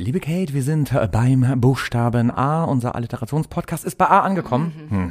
[0.00, 2.62] Liebe Kate, wir sind äh, beim Buchstaben A.
[2.62, 5.10] Unser Alliterationspodcast ist bei A angekommen.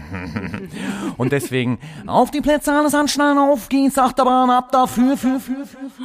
[1.17, 5.89] Und deswegen auf die Plätze, alles anschneiden, auf geht's, Achterbahn ab dafür, für, für, für,
[5.89, 6.04] für.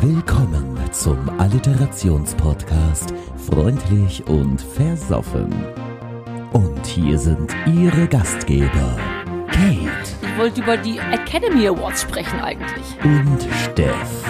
[0.04, 5.54] Willkommen zum Alliterationspodcast Freundlich und Versoffen.
[6.52, 8.96] Und hier sind Ihre Gastgeber
[9.52, 12.96] Kate Ich wollte über die Academy Awards sprechen eigentlich.
[13.04, 14.24] und Steff.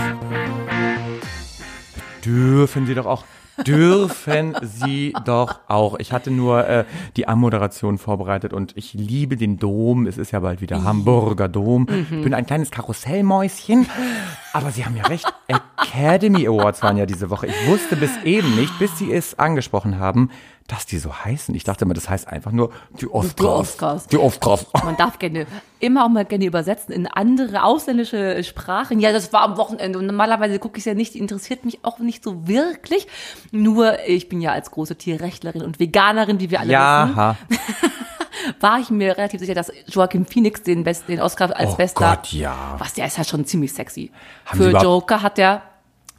[2.25, 3.25] Dürfen Sie doch auch.
[3.67, 5.99] Dürfen Sie doch auch.
[5.99, 6.85] Ich hatte nur äh,
[7.17, 10.07] die Anmoderation vorbereitet und ich liebe den Dom.
[10.07, 11.87] Es ist ja bald wieder Hamburger Dom.
[11.91, 13.87] Ich bin ein kleines Karussellmäuschen.
[14.53, 15.27] Aber Sie haben ja recht.
[15.49, 17.47] Academy Awards waren ja diese Woche.
[17.47, 20.31] Ich wusste bis eben nicht, bis Sie es angesprochen haben,
[20.67, 21.55] dass die so heißen.
[21.55, 23.73] Ich dachte immer, das heißt einfach nur die Oscars.
[23.73, 24.07] Oscars.
[24.07, 24.67] Die Oscars.
[24.85, 25.47] Man darf gerne
[25.79, 29.01] immer auch mal gerne übersetzen in andere ausländische Sprachen.
[29.01, 31.99] Ja, das war am Wochenende und normalerweise gucke ich es ja nicht, interessiert mich auch
[31.99, 33.07] nicht so wirklich.
[33.51, 37.37] Nur ich bin ja als große Tierrechtlerin und Veganerin, wie wir alle wissen, Ja,
[38.61, 42.17] war ich mir relativ sicher, dass Joaquin Phoenix den besten, den Oscar als Oh bester,
[42.17, 42.75] Gott, ja.
[42.79, 44.11] was der ist ja schon ziemlich sexy.
[44.47, 45.63] Haben Für Joker hat er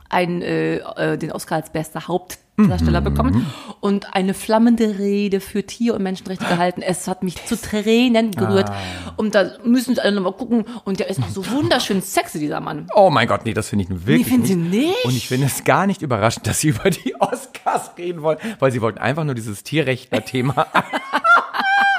[0.10, 3.04] einen, äh, äh, den Oscar als bester Hauptdarsteller Mhm.
[3.06, 3.46] bekommen
[3.80, 6.82] und eine flammende Rede für Tier- und Menschenrechte gehalten.
[6.82, 8.70] Es hat mich zu Tränen gerührt.
[8.70, 9.14] Ah.
[9.16, 10.66] Und da müssen Sie alle nochmal gucken.
[10.84, 12.88] Und der ist auch so wunderschön sexy, dieser Mann.
[12.94, 15.06] Oh mein Gott, nee, das finde ich nun wirklich finden Sie nicht?
[15.06, 18.72] Und ich finde es gar nicht überraschend, dass Sie über die Oscars reden wollen, weil
[18.74, 20.68] Sie wollten einfach nur dieses Tierrechtler-Thema.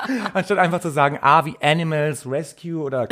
[0.35, 3.07] Anstatt einfach zu sagen, ah, wie Animals Rescue oder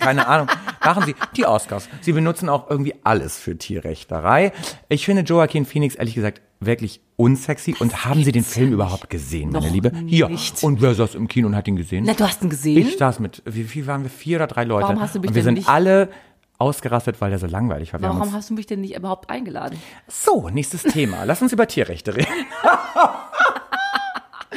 [0.00, 0.48] keine Ahnung,
[0.84, 1.88] machen Sie die Oscars.
[2.00, 4.52] Sie benutzen auch irgendwie alles für Tierrechterei.
[4.88, 7.74] Ich finde Joaquin Phoenix ehrlich gesagt wirklich unsexy.
[7.78, 9.92] Und haben Sie den Film überhaupt gesehen, meine Noch Liebe?
[10.06, 10.28] Ja.
[10.28, 10.62] nicht.
[10.62, 12.04] Und wer saß im Kino und hat ihn gesehen?
[12.06, 12.78] Na, du hast ihn gesehen?
[12.78, 14.10] Ich saß mit, wie viel waren wir?
[14.10, 14.88] Vier oder drei Leute.
[14.88, 16.08] Warum hast du mich und wir denn sind nicht- alle
[16.58, 18.00] ausgerastet, weil der so langweilig war.
[18.02, 19.78] Wir Warum hast du mich denn nicht überhaupt eingeladen?
[20.08, 21.24] so, nächstes Thema.
[21.24, 22.28] Lass uns über Tierrechte reden.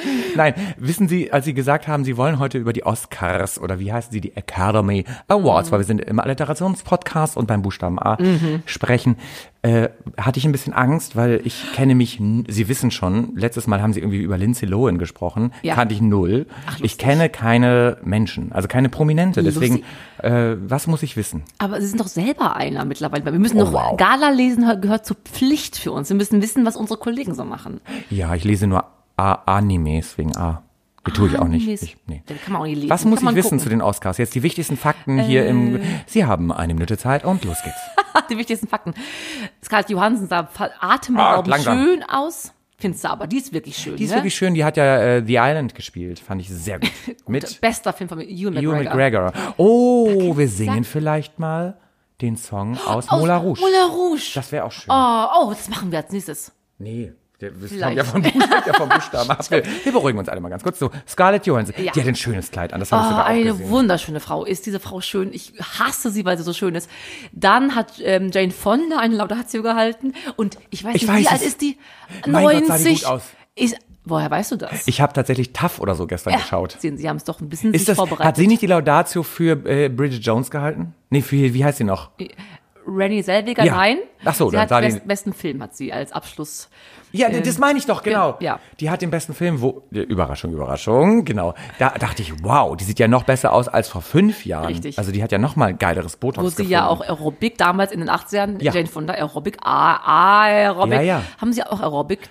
[0.36, 3.92] Nein, wissen Sie, als Sie gesagt haben, Sie wollen heute über die Oscars oder wie
[3.94, 8.18] heißen sie, die Academy Awards, weil wir sind im Alliterationspodcast und beim Buchstaben A
[8.66, 9.18] sprechen,
[9.62, 13.82] äh, hatte ich ein bisschen Angst, weil ich kenne mich, Sie wissen schon, letztes Mal
[13.82, 15.76] haben Sie irgendwie über Lindsay Lohan gesprochen, Ja.
[15.76, 16.48] kannte ich null.
[16.82, 19.84] ich kenne keine Menschen, also keine Prominente, deswegen,
[20.18, 21.44] äh, was muss ich wissen?
[21.60, 23.24] Aber Sie sind doch selber einer mittlerweile.
[23.26, 23.98] Wir müssen Oh, doch, wow.
[23.98, 26.10] Gala lesen gehört zur Pflicht für uns.
[26.10, 27.80] Wir müssen wissen, was unsere Kollegen so machen.
[28.10, 28.86] Ja, ich lese nur
[29.18, 30.64] A Animes wegen A.
[31.06, 31.68] Die tue ich auch nicht.
[31.68, 32.24] Ich, nee.
[32.26, 32.90] Kann man auch nicht lesen.
[32.90, 33.60] Was muss ich wissen gucken.
[33.60, 33.62] Äh.
[33.64, 34.18] zu den Oscars?
[34.18, 35.82] Jetzt die wichtigsten Fakten hier im.
[36.06, 37.78] Sie haben eine Minute Zeit und los geht's.
[38.30, 38.94] Die wichtigsten Fakten.
[39.64, 40.48] Scarlett Johansson sah
[40.80, 42.54] atemberaubend Ah, schön aus.
[42.78, 43.96] Findest du aber, die ist wirklich schön.
[43.96, 44.18] Die ist ne?
[44.18, 44.54] wirklich schön.
[44.54, 46.20] Die hat ja äh, The Island gespielt.
[46.20, 46.92] Fand ich sehr gut.
[47.28, 48.76] Mit Bester Film von Ewan McGregor.
[48.76, 49.34] Ewan McGregor.
[49.58, 51.78] Oh, wir singen vielleicht mal
[52.22, 53.62] den Song aus, Aus Moulin Rouge.
[53.62, 54.32] Moulin Rouge.
[54.36, 54.92] Das wäre auch schön.
[54.94, 56.52] oh, oh, das machen wir als nächstes.
[56.78, 57.14] Nee.
[57.52, 58.12] Der, Vielleicht.
[58.12, 59.52] kommt ja vom, ja vom Buchstaben ab.
[59.52, 60.80] Wir, wir beruhigen uns alle mal ganz kurz.
[60.80, 61.92] So, Scarlett Johansson, Ja.
[61.92, 64.46] die hat ein schönes Kleid an, das habe ich Oh, sogar auch eine wunderschöne Frau.
[64.46, 65.32] Ist diese Frau schön?
[65.34, 66.90] Ich hasse sie, weil sie so schön ist.
[67.32, 70.14] Dann hat ähm, Jane Fonda eine Laudatio gehalten.
[70.36, 71.78] Und ich weiß Ich nicht, weiß wie alt ist die?
[72.28, 72.68] Mein 90.
[72.68, 73.22] Gott, sah die gut aus.
[73.56, 74.88] Ist, woher weißt du das?
[74.88, 76.76] Ich habe tatsächlich Tough oder so gestern geschaut.
[76.80, 78.26] Sehen Sie, haben es doch ein bisschen Ist das, vorbereitet.
[78.26, 80.94] hat sie nicht die Laudatio für äh, Bridget Jones gehalten?
[81.10, 82.10] Nee, für, wie heißt sie noch?
[82.88, 83.76] Renée Selweger, Ja.
[83.76, 83.98] nein.
[84.26, 86.70] Ach so, sie dann hat die- best, besten Film hat sie als Abschluss.
[87.16, 88.38] Ja, das meine ich doch, genau.
[88.40, 88.60] ja.
[88.80, 91.54] Die hat den besten Film, wo, äh, Überraschung, Überraschung, genau.
[91.78, 94.66] Da dachte ich, wow, die sieht ja noch besser aus als vor fünf Jahren.
[94.66, 94.98] Richtig.
[94.98, 96.72] Also die hat ja noch mal geileres Botox Wo sie gefunden.
[96.72, 98.74] ja auch Aerobic damals in den 80ern, Ja.
[98.74, 100.94] Jane Fonda Aerobic, ah, Aerobic.
[100.96, 101.22] Ja, ja.
[101.40, 102.28] Haben sie auch Aerobic?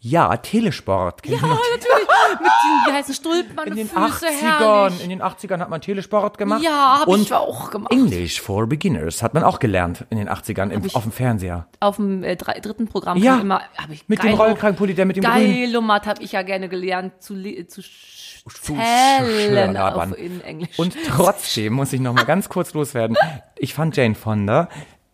[0.00, 1.26] Ja, Telesport.
[1.26, 2.08] Ja, natürlich.
[2.40, 2.50] Mit
[2.86, 5.04] den, heißen Stulpen, meine In den Füße, 80ern, herrlich.
[5.04, 6.62] in den 80ern hat man Telesport gemacht.
[6.62, 7.92] Ja, habe ich auch gemacht.
[7.92, 11.66] English for Beginners hat man auch gelernt in den 80ern im, auf dem Fernseher.
[11.80, 16.06] Auf dem äh, dritten Programm Ja, immer, ich mit dem Rollkragenpulli, der mit dem Geilomat
[16.06, 17.34] habe ich ja gerne gelernt zu,
[17.66, 20.12] zu schlabern.
[20.12, 20.78] auf, in Englisch.
[20.78, 23.16] Und trotzdem muss ich noch mal ganz kurz loswerden.
[23.56, 24.68] Ich fand Jane Fonda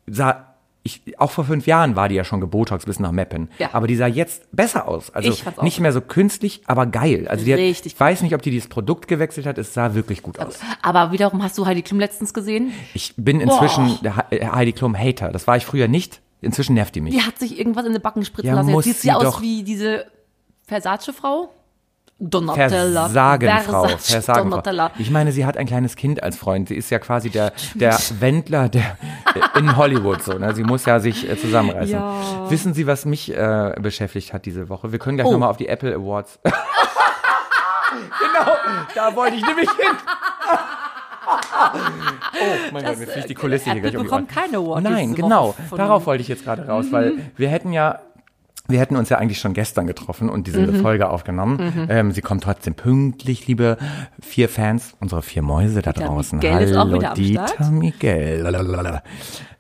[0.07, 0.54] sah
[0.87, 3.49] ich, auch vor fünf Jahren war die ja schon gebotox bis nach Meppen.
[3.59, 3.71] Ja.
[3.73, 5.11] Aber die sah jetzt besser aus.
[5.15, 7.27] Also nicht mehr so künstlich, aber geil.
[7.27, 9.57] Also die hat, Richtig ich weiß nicht, ob die dieses Produkt gewechselt hat.
[9.57, 10.59] Es sah wirklich gut aus.
[10.83, 12.73] Aber wiederum hast du Heidi Klum letztens gesehen?
[12.93, 15.31] Ich bin inzwischen der He- äh, Heidi Klum Hater.
[15.33, 16.21] Das war ich früher nicht.
[16.43, 17.15] Inzwischen nervt die mich.
[17.15, 18.69] Die hat sich irgendwas in den Backen spritzen Ja, lassen.
[18.75, 20.05] Jetzt sieht sie sie aus wie diese
[20.67, 21.51] Versace-Frau.
[22.19, 23.03] Donatella.
[23.07, 24.51] Versagenfrau, Versagenfrau.
[24.51, 24.91] Donatella.
[24.99, 26.69] Ich meine, sie hat ein kleines Kind als Freund.
[26.69, 28.97] Sie ist ja quasi der, der Wendler der,
[29.59, 30.23] in Hollywood.
[30.23, 30.55] So, ne?
[30.55, 31.93] Sie muss ja sich äh, zusammenreißen.
[31.95, 32.15] Ja.
[32.49, 34.93] Wissen Sie, was mich äh, beschäftigt hat diese Woche?
[34.93, 35.33] Wir können gleich Oh.
[35.33, 36.39] nochmal auf die Apple Awards.
[36.45, 38.53] genau,
[38.95, 39.93] da wollte ich nämlich hin.
[41.57, 44.43] Oh mein Gott, jetzt fliegt die Kulisse hier Apple gleich um die bekommt Ohren.
[44.45, 45.55] keine Award Nein, genau.
[45.75, 48.01] Darauf wollte ich jetzt gerade raus, weil wir hätten ja
[48.67, 50.81] wir hätten uns ja eigentlich schon gestern getroffen und diese Mhm.
[50.81, 51.87] Folge aufgenommen.
[51.91, 53.77] Ähm, sie kommt trotzdem pünktlich, liebe
[54.21, 56.39] vier Fans, unsere vier Mäuse da Dieter draußen.
[56.39, 57.71] Miguel ist auch Hallo, wieder am Dieter Start.
[57.73, 59.03] Miguel.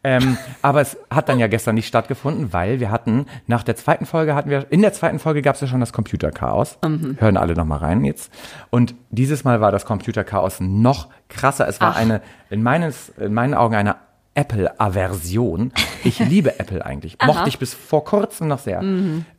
[0.06, 4.06] Ähm, aber es hat dann ja gestern nicht stattgefunden, weil wir hatten nach der zweiten
[4.06, 6.78] Folge hatten wir in der zweiten Folge gab es ja schon das Computerchaos.
[6.84, 7.16] Mhm.
[7.20, 8.32] Hören alle noch mal rein jetzt.
[8.70, 11.68] Und dieses Mal war das Computerchaos noch krasser.
[11.68, 11.96] Es war Ach.
[11.96, 12.20] eine
[12.50, 13.96] in meines in meinen Augen eine
[14.34, 15.72] Apple-Aversion.
[16.04, 17.19] Ich liebe Apple eigentlich.
[17.25, 18.82] Mochte ich bis vor kurzem noch sehr.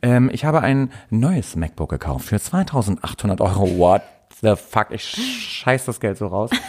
[0.02, 3.78] Ähm, ich habe ein neues MacBook gekauft für 2800 Euro.
[3.78, 4.02] What
[4.40, 4.88] the fuck?
[4.90, 6.50] Ich scheiß das Geld so raus.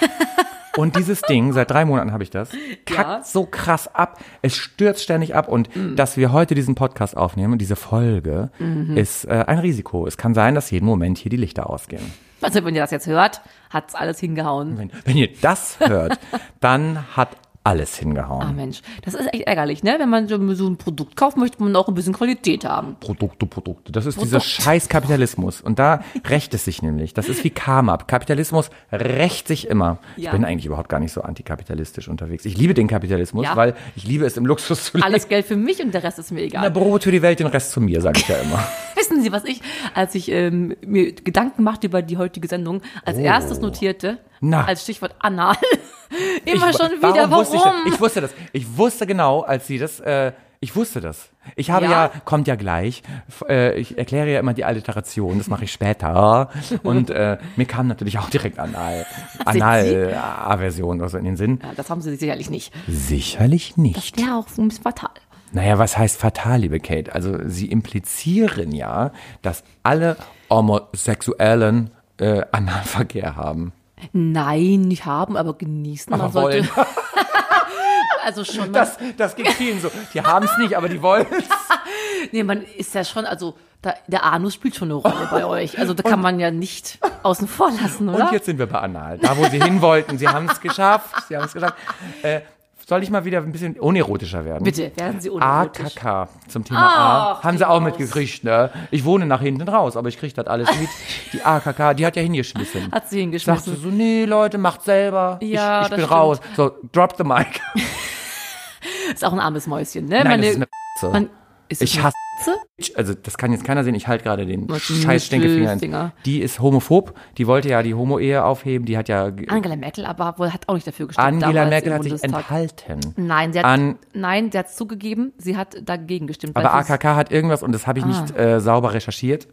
[0.77, 2.49] Und dieses Ding, seit drei Monaten habe ich das,
[2.85, 3.23] kackt Ja.
[3.23, 4.19] so krass ab.
[4.43, 5.47] Es stürzt ständig ab.
[5.47, 8.51] Und dass wir heute diesen Podcast aufnehmen, diese Folge,
[8.93, 10.05] ist äh, ein Risiko.
[10.05, 12.03] Es kann sein, dass jeden Moment hier die Lichter ausgehen.
[12.41, 13.41] Also wenn ihr das jetzt hört,
[13.71, 14.77] hat's alles hingehauen.
[14.77, 16.19] Wenn, wenn ihr das hört,
[16.59, 17.29] dann hat
[17.67, 18.41] alles hingehauen.
[18.47, 19.97] Ah Mensch, das ist echt ärgerlich, ne?
[19.99, 22.95] Wenn man so ein Produkt kauft, möchte man auch ein bisschen Qualität haben.
[22.99, 23.91] Produkte, Produkte.
[23.91, 24.45] Das ist dieser Produkt.
[24.63, 25.59] scheiß Kapitalismus.
[25.61, 27.13] Und da rächt es sich nämlich.
[27.13, 27.97] Das ist wie Karma.
[27.97, 29.97] Kapitalismus rächt sich immer.
[30.15, 30.31] Ich Ja.
[30.31, 32.45] bin eigentlich überhaupt gar nicht so antikapitalistisch unterwegs.
[32.45, 33.55] Ich liebe den Kapitalismus, Ja.
[33.55, 35.05] weil ich liebe es im Luxus zu leben.
[35.05, 36.71] Alles Geld für mich und der Rest ist mir Na, egal.
[36.71, 38.59] Brot für die Welt, den Rest zu mir, sage ich ja immer.
[38.95, 39.61] Wissen Sie, was ich,
[39.93, 44.36] als ich ähm, mir Gedanken machte über die heutige Sendung, als erstes notierte, Oh.
[44.39, 44.65] Na.
[44.65, 45.55] als Stichwort anal,
[46.45, 47.31] immer Ich- schon wieder, warum?
[47.31, 48.31] Wusste ich, ich wusste das.
[48.53, 51.29] Ich wusste genau, als sie das, äh, ich wusste das.
[51.55, 52.11] Ich habe ja, Ja?
[52.25, 53.03] kommt ja gleich,
[53.47, 56.49] äh, ich erkläre ja immer die Alliteration, das mache ich später.
[56.83, 59.05] Und äh, mir kam natürlich auch direkt Anal,
[59.45, 61.59] Anal-Aversion oder so in den Sinn.
[61.63, 62.73] ja, das haben Sie sicherlich nicht.
[62.87, 64.19] Sicherlich nicht.
[64.19, 65.09] Ja, auch ein bisschen fatal.
[65.53, 67.13] Naja, was heißt fatal, liebe Kate?
[67.15, 69.11] Also sie implizieren ja,
[69.41, 70.17] dass alle
[70.49, 73.71] Homosexuellen äh, Analverkehr haben.
[74.13, 76.11] Nein, nicht haben, aber genießen.
[76.11, 76.87] Man Aber sollte, wollen.
[78.23, 79.91] also schon Das, das geht vielen so.
[80.13, 81.45] Die haben es nicht, aber die wollen es.
[82.31, 85.77] nee, man ist ja schon, also da, der Anus spielt schon eine Rolle bei euch.
[85.77, 88.25] Also da kann man ja nicht außen vor lassen, oder?
[88.25, 89.17] Und jetzt sind wir bei Anal.
[89.19, 90.17] Da, wo sie hin wollten.
[90.17, 91.27] Sie haben es geschafft.
[91.27, 91.75] Sie haben es geschafft.
[92.23, 92.41] Äh,
[92.87, 94.63] soll ich mal wieder ein bisschen unerotischer werden?
[94.63, 95.97] Bitte, werden Sie unerotisch.
[95.97, 97.31] AKK zum Thema A.
[97.33, 98.69] Ach, Haben sie auch mitgekriegt, ne?
[98.91, 100.87] Ich wohne nach hinten raus, aber ich krieg das alles mit.
[101.33, 102.89] Die AKK, die hat ja hingeschmissen.
[102.93, 103.75] Hat sie hingeschmissen.
[103.75, 105.37] so, nee, Leute, macht selber.
[105.41, 106.11] Ja, ich ich bin stimmt.
[106.11, 106.39] raus.
[106.55, 107.59] So, drop the mic.
[109.13, 110.19] Ist auch ein armes Mäuschen, ne?
[110.23, 111.29] Nein, Meine- das ist eine man,
[111.69, 112.93] ist Ich hasse, F***e?
[112.95, 116.13] also das kann jetzt keiner sehen, ich halte gerade den scheiß Stinkefinger.
[116.25, 120.35] Die ist homophob, die wollte ja die Homo-Ehe aufheben, die hat ja, Angela Merkel aber
[120.37, 121.25] wohl hat auch nicht dafür gestimmt.
[121.27, 122.39] Angela Merkel hat sich Bundestag.
[122.41, 123.13] enthalten.
[123.17, 126.55] Nein, sie hat, An- nein, sie hat zugegeben, sie hat dagegen gestimmt.
[126.55, 128.39] Aber AKK hat irgendwas, und das habe ich nicht Ah.
[128.57, 129.47] äh, sauber recherchiert,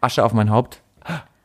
[0.00, 0.82] Asche auf mein Haupt.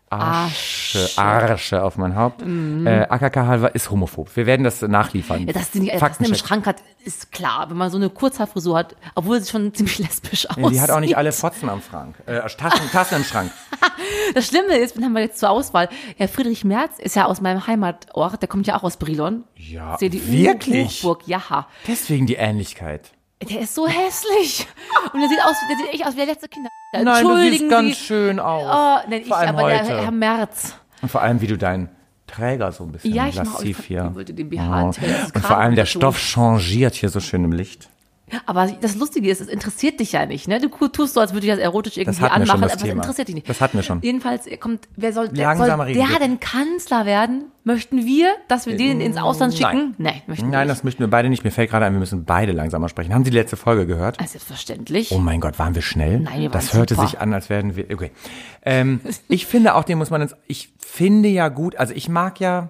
[0.09, 2.41] Asche, Arsche auf mein Haupt.
[2.41, 4.35] Äh, AKK hat- ist homophob.
[4.35, 5.47] Wir werden das nachliefern.
[5.47, 6.35] Ja, dass sie sie im.
[6.35, 7.69] Schrank hat, ist klar.
[7.69, 10.63] Wenn man so eine Kurzhaarfrisur hat, obwohl sie schon ziemlich lesbisch aussieht.
[10.63, 12.15] Ja, die hat auch nicht alle Fotzen am Schrank.
[12.27, 13.51] Äh, Tassen, Tassen im Schrank.
[14.33, 15.87] Das Schlimme ist, wir haben wir jetzt zur Auswahl.
[16.17, 19.43] Herr Friedrich Merz ist ja aus meinem Heimatort, der kommt ja auch aus Brilon.
[19.55, 21.03] Ja, CDU wirklich?
[21.03, 21.67] Hochburg, ja.
[21.87, 23.11] Deswegen die Ähnlichkeit.
[23.43, 24.65] Der ist so hässlich.
[25.13, 26.69] Und der sieht aus, der sieht echt aus wie der letzte Kinder.
[26.93, 28.05] Nein, du siehst ganz Sie.
[28.05, 28.63] schön aus.
[29.03, 29.85] Oh, nein, ich, aber heute.
[29.85, 30.73] der Herr Merz.
[31.01, 31.89] Und vor allem, wie du deinen
[32.27, 34.11] Träger so ein bisschen Ja, ich mach- lassiv ich hier.
[34.15, 34.85] wollte den BH Oh.
[34.87, 35.85] Und vor allem der.
[35.85, 37.89] Stoff changiert hier so schön im Licht.
[38.47, 40.59] Aber das Lustige ist, es interessiert dich ja nicht, ne?
[40.59, 43.01] Du tust so, als würde ich das erotisch irgendwie schon, anmachen, das aber Thema.
[43.01, 43.49] es interessiert dich nicht.
[43.49, 44.01] Das hatten wir schon.
[44.01, 47.51] Jedenfalls er kommt, wer soll, wer Langsam soll der denn Kanzler werden?
[47.63, 49.95] Möchten wir, dass wir den ins Ausland schicken?
[49.97, 51.43] Nein, möchten wir Nein, das möchten wir beide nicht.
[51.43, 53.13] Mir fällt gerade ein, wir müssen beide langsamer sprechen.
[53.13, 54.19] Haben Sie die letzte Folge gehört?
[54.19, 55.11] Also selbstverständlich.
[55.11, 56.19] Oh mein Gott, waren wir schnell?
[56.19, 57.07] Nein, wir waren Das hörte super.
[57.07, 57.85] sich an, als wären wir.
[57.91, 58.11] Okay.
[58.63, 60.35] Ähm, ich finde auch, den muss man ins.
[60.47, 62.69] Ich finde ja gut, also ich mag ja,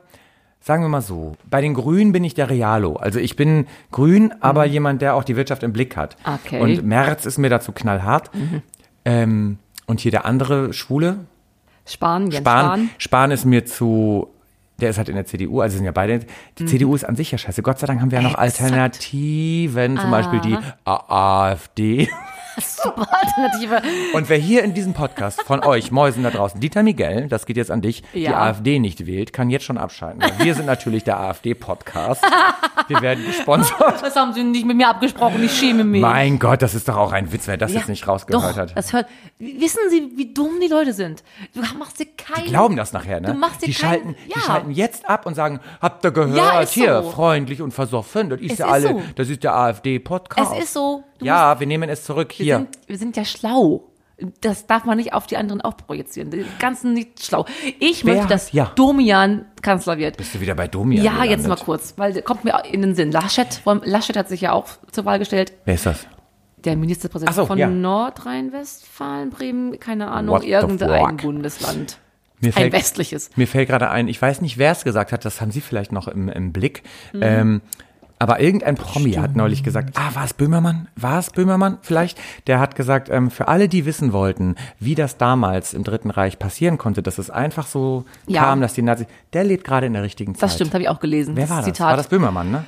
[0.66, 2.96] sagen wir mal so, bei den Grünen bin ich der Realo.
[2.96, 6.18] Also ich bin grün, aber jemand, der auch die Wirtschaft im Blick hat.
[6.26, 6.34] Mhm.
[6.34, 6.56] Okay.
[6.56, 6.62] Mhm.
[6.64, 8.32] Und Merz ist mir dazu knallhart.
[9.06, 11.18] Ähm, und hier der andere Schwule,
[11.86, 12.90] Spahn, Jens Spahn, Spahn.
[12.98, 14.30] Spahn ist mir zu.
[14.82, 16.22] Der ist halt in der CDU, also sind ja beide.
[16.58, 17.62] Die CDU ist an sich ja scheiße.
[17.62, 18.44] Gott sei Dank haben wir ja noch Mhm.
[18.44, 18.72] Exakt.
[18.72, 22.10] Alternativen, zum Beispiel die AfD.
[22.62, 23.82] Super Alternative.
[24.14, 27.58] Und wer hier in diesem Podcast von euch, Mäusen da draußen, Dieter Miguel, das geht
[27.58, 28.40] jetzt an dich, die Ja.
[28.42, 30.24] AfD nicht wählt, kann jetzt schon abschalten.
[30.40, 32.24] Wir sind natürlich der AfD-Podcast.
[32.88, 34.02] Wir werden gesponsert.
[34.02, 36.02] Das haben sie nicht mit mir abgesprochen, ich schäme mich.
[36.02, 38.58] Mein Gott, das ist doch auch ein Witz, wer das Ja, jetzt nicht rausgehört doch,
[38.58, 38.78] hat.
[38.78, 39.08] Das hört,
[39.40, 41.24] wissen Sie, wie dumm die Leute sind?
[41.54, 42.44] Du machst dir keine.
[42.46, 43.28] Die glauben das nachher, ne?
[43.30, 44.40] Du machst dir die, kein- schalten, die ja.
[44.42, 47.12] schalten jetzt ab und sagen, habt ihr gehört, Ja, ist hier, so.
[47.12, 49.02] freundlich und versoffen, das ist Es ja alle, so.
[49.16, 50.54] das ist der AfD-Podcast.
[50.58, 51.04] Es ist so.
[51.20, 52.56] Du Ja, wir nehmen es zurück Wir hier.
[52.58, 53.84] sind, wir sind ja schlau.
[54.40, 56.32] Das darf man nicht auf die anderen auch projizieren.
[56.32, 57.46] Die ganzen nicht schlau.
[57.80, 58.72] Ich Wer möchte, dass ja.
[58.76, 60.16] Domian Kanzler wird.
[60.16, 61.48] Bist du wieder bei Domian Ja, jetzt gelandet?
[61.50, 63.12] mal kurz, weil kommt mir in den Sinn.
[63.12, 65.52] Laschet, Laschet hat sich ja auch zur Wahl gestellt.
[65.66, 66.08] Wer ist das?
[66.64, 67.68] Der Ministerpräsident so, von ja.
[68.40, 71.18] Nordrhein-Westfalen, Bremen, keine Ahnung, What irgendein?
[71.18, 72.00] Bundesland.
[72.40, 73.30] Mir Ein fällt- westliches.
[73.36, 75.92] Mir fällt gerade ein, ich weiß nicht, wer es gesagt hat, das haben Sie vielleicht
[75.92, 76.84] noch im, im Blick.
[77.14, 77.22] Mhm.
[77.22, 77.62] Ähm,
[78.18, 80.88] aber irgendein Promi hat neulich gesagt, ah, war es Böhmermann?
[80.96, 82.18] War es Böhmermann vielleicht?
[82.48, 86.40] Der hat gesagt, ähm, für alle, die wissen wollten, wie das damals im Dritten Reich
[86.40, 88.44] passieren konnte, dass es einfach so Ja.
[88.44, 90.44] kam, dass die Nazis, der lebt gerade in der richtigen Zeit.
[90.44, 91.36] Das stimmt, habe ich auch gelesen.
[91.36, 91.66] Wer war das?
[91.66, 91.88] Zitat.
[91.88, 91.90] Ah.
[91.92, 92.64] War das Böhmermann, ne?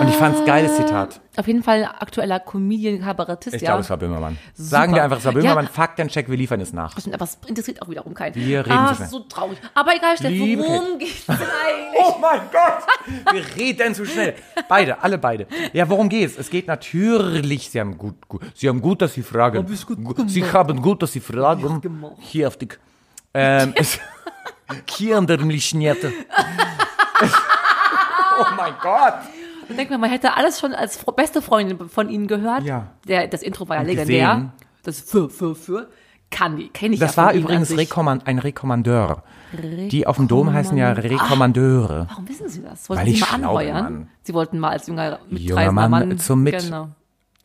[0.00, 1.20] Und ich fand's geiles Zitat.
[1.36, 3.70] Auf jeden Fall aktueller Comedian, Kabarettist, Ich ja.
[3.70, 4.38] glaube, es war Böhmermann.
[4.54, 5.40] Sagen wir einfach, es war Ja.
[5.40, 5.68] Böhmermann.
[5.68, 6.98] Faktencheck, wir liefern es nach.
[6.98, 8.34] Stimmt, aber es interessiert auch wiederum keinen.
[8.34, 9.08] Wir reden ah, so schnell.
[9.08, 9.58] so traurig.
[9.74, 12.02] Aber egal, Steff, Liebe worum geht's denn eigentlich?
[12.04, 13.32] Oh mein Gott!
[13.32, 14.34] Wir reden zu schnell.
[14.68, 15.46] Beide, alle beide.
[15.72, 16.36] Ja, worum geht's?
[16.36, 19.58] Es geht natürlich, Sie haben gut, gut Sie haben gut, dass Sie fragen.
[19.58, 19.98] Hab ich gut.
[20.30, 21.82] Sie haben gut, dass Sie fragen.
[22.18, 22.68] Hier auf die,
[23.34, 23.98] ähm, es,
[24.90, 26.12] hier an der Lischnierte.
[28.40, 29.14] oh mein Gott!
[29.68, 32.62] Ich denke mal, man hätte alles schon als beste Freundin von ihnen gehört.
[32.62, 32.88] Ja.
[33.06, 34.28] Der, das Intro war ja legendär.
[34.34, 34.52] gesehen.
[34.82, 35.88] Das für, für, für.
[36.30, 37.74] Kann die, kenne ich Das ja war übrigens.
[37.76, 39.22] Rekommand, ein Rekommandeur.
[39.90, 42.06] Die auf dem Dom heißen ja Rekommandeure.
[42.10, 42.88] Warum wissen Sie das?
[42.90, 43.82] Wollten Weil Sie ich mal anheuern?
[43.82, 44.08] Mann.
[44.22, 46.18] Sie wollten mal als junger, Junger mitreisender Mann Mann.
[46.18, 46.58] zum Mit.
[46.58, 46.88] Genau,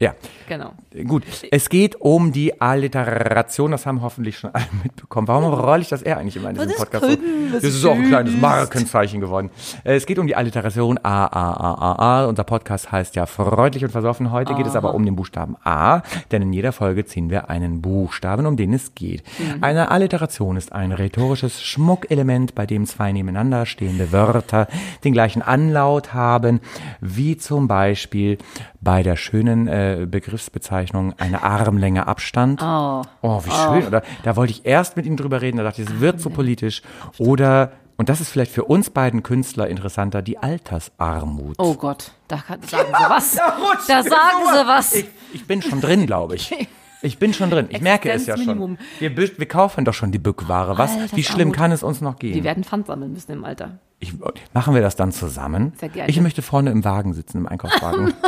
[0.03, 0.13] Ja.
[0.49, 0.73] genau.
[1.07, 5.27] Gut, es geht um die Alliteration, das haben hoffentlich schon alle mitbekommen.
[5.27, 7.05] Warum rolle ich das eher eigentlich immer in diesem das Podcast?
[7.05, 9.49] können wir Das ist auch ein kleines Markenzeichen geworden.
[9.83, 12.25] Äh, Es geht um die Alliteration A, A, A, A, A.
[12.25, 14.31] Unser Podcast heißt ja freundlich und versoffen.
[14.31, 17.81] Heute geht es aber um den Buchstaben A, denn in jeder Folge ziehen wir einen
[17.81, 19.23] Buchstaben, um den es geht.
[19.39, 19.63] Mhm.
[19.63, 24.67] Eine Alliteration ist ein rhetorisches Schmuckelement, bei dem zwei nebeneinander stehende Wörter
[25.03, 26.59] den gleichen Anlaut haben,
[26.99, 28.37] wie zum Beispiel
[28.83, 32.61] bei der schönen äh, Begriffsbezeichnung eine Armlänge Abstand.
[32.61, 33.01] Oh.
[33.21, 33.87] Oh, wie schön.
[33.87, 36.29] Oder da wollte ich erst mit ihm drüber reden, da dachte ich, es wird so
[36.29, 36.81] politisch.
[37.17, 41.55] Oder, und das ist vielleicht für uns beiden Künstler interessanter, die Altersarmut.
[41.59, 43.35] Oh Gott, da kann, sagen Sie was.
[43.87, 44.95] Da sagen Sie was.
[44.95, 46.53] Ich, ich bin schon drin, glaube ich.
[47.01, 47.67] Ich bin schon drin.
[47.69, 48.77] Ich merke es ja schon.
[48.99, 50.77] Wir, wir kaufen doch schon die Bückware.
[50.77, 50.91] Was?
[50.91, 51.17] Altersarmut.
[51.17, 52.43] Wie schlimm kann es uns noch Die gehen?
[52.45, 53.79] werden Pfand sammeln müssen im Alter.
[53.99, 54.13] Ich,
[54.53, 55.73] machen wir das dann zusammen?
[55.79, 56.09] Sehr gerne.
[56.09, 58.13] Ich möchte vorne im Wagen sitzen, im Einkaufswagen.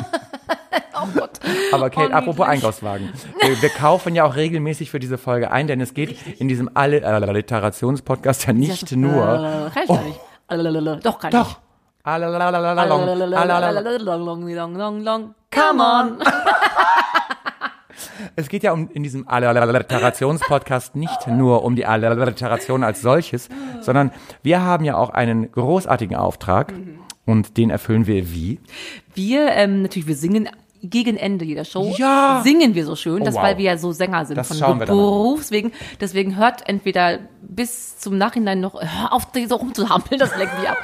[1.44, 1.74] Oh Gott.
[1.74, 2.48] Aber Kate, Oh, apropos.
[2.48, 3.10] Einkaufswagen.
[3.42, 6.70] Wir, wir kaufen ja auch regelmäßig für diese Folge ein, denn es geht in diesem
[6.74, 9.24] Alle- äh, Alliterationspodcast ja nicht Ja, nur.
[9.24, 11.06] äh, Kann ich gar nicht.
[11.06, 11.50] Doch, kann Doch.
[11.52, 11.58] Ich.
[15.52, 16.18] Come on.
[18.38, 23.48] Es geht ja um in diesem Alliterationspodcast nicht nur um die Alliteration als solches,
[23.82, 24.12] sondern
[24.44, 26.74] wir haben ja auch einen großartigen Auftrag
[27.26, 28.60] und den erfüllen wir wie?
[29.14, 30.50] Wir, ähm, natürlich, wir singen
[30.90, 31.94] gegen Ende jeder Show.
[31.98, 32.42] Ja.
[32.44, 33.44] Singen wir so schön, Oh, das, wow.
[33.44, 34.80] weil wir ja so Sänger sind Das von.
[34.80, 35.72] Berufswegen.
[36.00, 40.78] Deswegen hört entweder bis zum Nachhinein noch, hör auf, so rumzuhampeln, das lenkt mich ab.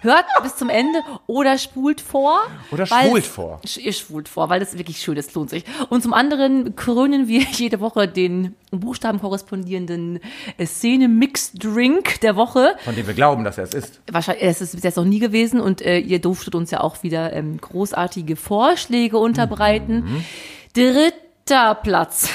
[0.00, 2.40] Hört bis zum Ende oder spult vor.
[2.70, 3.60] Oder schwult vor.
[3.76, 5.64] Ihr spult vor, weil das ist wirklich schön, das lohnt sich.
[5.88, 10.20] Und zum anderen krönen wir jede Woche den Buchstaben korrespondierenden
[10.62, 12.76] Szene-Mix-Drink der Woche.
[12.84, 14.00] Von dem wir glauben, dass er es ist.
[14.10, 17.02] Wahrscheinlich, es ist bis jetzt noch nie gewesen und äh, ihr durftet uns ja auch
[17.02, 20.04] wieder ähm, großartige Vorschläge unterbreiten.
[20.04, 20.24] Mhm.
[20.74, 22.30] Dritter Platz.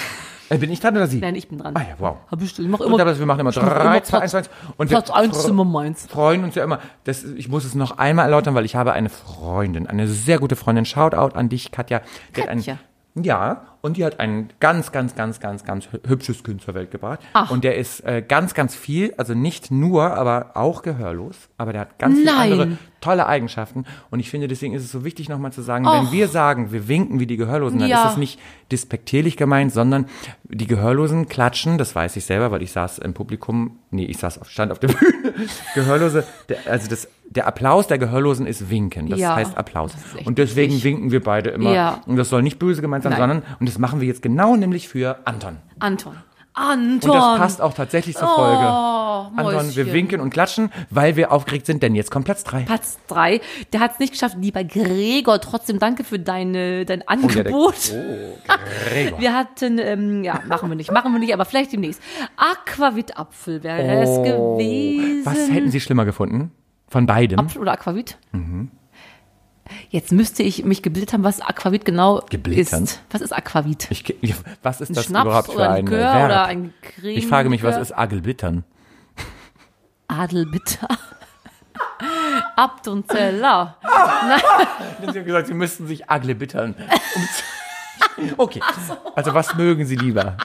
[0.49, 1.19] Äh, bin ich dran oder Sie?
[1.19, 1.75] Nein, ich bin dran.
[1.75, 2.17] Ah ja, wow.
[2.29, 4.35] Hab ich, ich mach immer, aber wir machen immer ich mach 3, 2, Platz, 1,
[4.35, 4.49] 1.
[4.77, 6.05] Und wir Platz 1 ist immer meins.
[6.07, 6.79] freuen uns ja immer.
[7.05, 10.55] Das, ich muss es noch einmal erläutern, weil ich habe eine Freundin, eine sehr gute
[10.55, 10.85] Freundin.
[10.85, 12.01] Shoutout an dich, Katja.
[12.33, 12.77] Katja.
[13.15, 16.89] Ja, und die hat ein ganz, ganz, ganz, ganz, ganz hü- hübsches Kind zur Welt
[16.89, 17.19] gebracht.
[17.33, 17.51] Ach.
[17.51, 21.35] Und der ist äh, ganz, ganz viel, also nicht nur, aber auch gehörlos.
[21.57, 23.85] Aber der hat ganz viele andere tolle Eigenschaften.
[24.09, 26.87] Und ich finde, deswegen ist es so wichtig, nochmal zu sagen, wenn wir sagen, wir
[26.87, 27.97] winken wie die Gehörlosen, dann Ja.
[27.97, 28.39] ist das nicht
[28.71, 30.07] despektierlich gemeint, sondern
[30.45, 34.39] die Gehörlosen klatschen, das weiß ich selber, weil ich saß im Publikum, nee, ich saß
[34.39, 35.33] auf, stand auf der Bühne.
[35.75, 39.91] Gehörlose, der, also das, der Applaus der Gehörlosen ist winken, das Ja, heißt Applaus.
[40.15, 40.83] das Und deswegen wichtig.
[40.85, 41.73] winken wir beide immer.
[41.73, 42.01] Ja.
[42.05, 43.19] Und das soll nicht böse gemeint sein, Nein.
[43.21, 45.57] sondern, und das machen wir jetzt genau nämlich für Anton.
[45.79, 46.15] Anton.
[46.55, 47.09] Anton.
[47.09, 48.61] Und das passt auch tatsächlich zur Folge.
[48.61, 52.61] Oh, Anton, wir winken und klatschen, weil wir aufgeregt sind, denn jetzt kommt Platz drei.
[52.61, 53.41] Platz 3.
[53.73, 54.35] Der hat es nicht geschafft.
[54.39, 57.73] Lieber Gregor, trotzdem danke für deine, dein Oh, ja, der- Angebot.
[57.95, 58.37] Oh,
[58.93, 59.19] Gregor.
[59.19, 61.99] Wir hatten, ähm, ja, machen wir nicht, machen wir nicht, aber vielleicht demnächst.
[62.37, 64.21] Aquavit-Apfel wäre es Oh.
[64.57, 65.25] gewesen.
[65.25, 66.51] Was hätten Sie schlimmer gefunden?
[66.93, 67.39] Von beidem?
[67.39, 68.19] Apfel oder Aquavit?
[68.33, 68.69] Mhm.
[69.89, 72.83] Jetzt müsste ich mich gebildet haben, was Aquavit genau Geblittern?
[72.83, 73.01] ist.
[73.09, 73.87] Was ist Aquavit?
[73.89, 74.13] Ich,
[74.61, 76.25] was ist Ein das Schnaps überhaupt für ein ein Verb?
[76.25, 77.17] oder ein Creme?
[77.17, 78.63] ich frage mich, was ist Agelbittern?
[80.07, 80.87] Adelbitter.
[82.57, 83.75] Abt und Zeller.
[85.01, 86.75] Sie haben gesagt, Sie müssten sich Agelbittern.
[87.15, 88.61] Um Okay.
[89.15, 90.37] Also was mögen Sie lieber?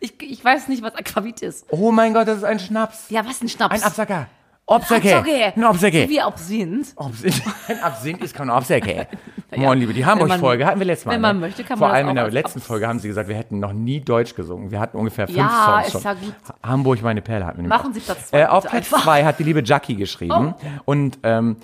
[0.00, 1.64] Ich, ich weiß nicht, was Aquavit ist.
[1.70, 3.08] Oh mein Gott, das ist ein Schnaps.
[3.08, 3.74] Ja, was ein Schnaps?
[3.74, 4.26] Ein Absacker.
[4.66, 5.16] Obsacke.
[5.18, 5.52] Absacke.
[5.56, 6.08] Ein Obsacke.
[6.08, 6.94] Wie Absinth.
[6.96, 7.42] Absinth.
[7.68, 9.06] Ein Absinth ist kein Obsacke.
[9.56, 11.12] Moin, liebe, die Hamburg-Folge hatten wir letztes Mal.
[11.12, 11.40] wenn man ne?
[11.46, 13.60] möchte, kann Vor man das allem in der letzten Folge haben sie gesagt, wir hätten
[13.60, 14.70] noch nie Deutsch gesungen.
[14.70, 16.02] Wir hatten ungefähr fünf Ja, Songs ist schon.
[16.02, 16.34] ja gut.
[16.62, 17.92] Hamburg, meine Perle hatten wir Machen.
[17.92, 19.02] Sie Platz zwei, Äh, auf Platz einfach.
[19.04, 20.54] zwei hat die liebe Jackie geschrieben.
[20.58, 20.66] Oh.
[20.86, 21.56] Und ähm,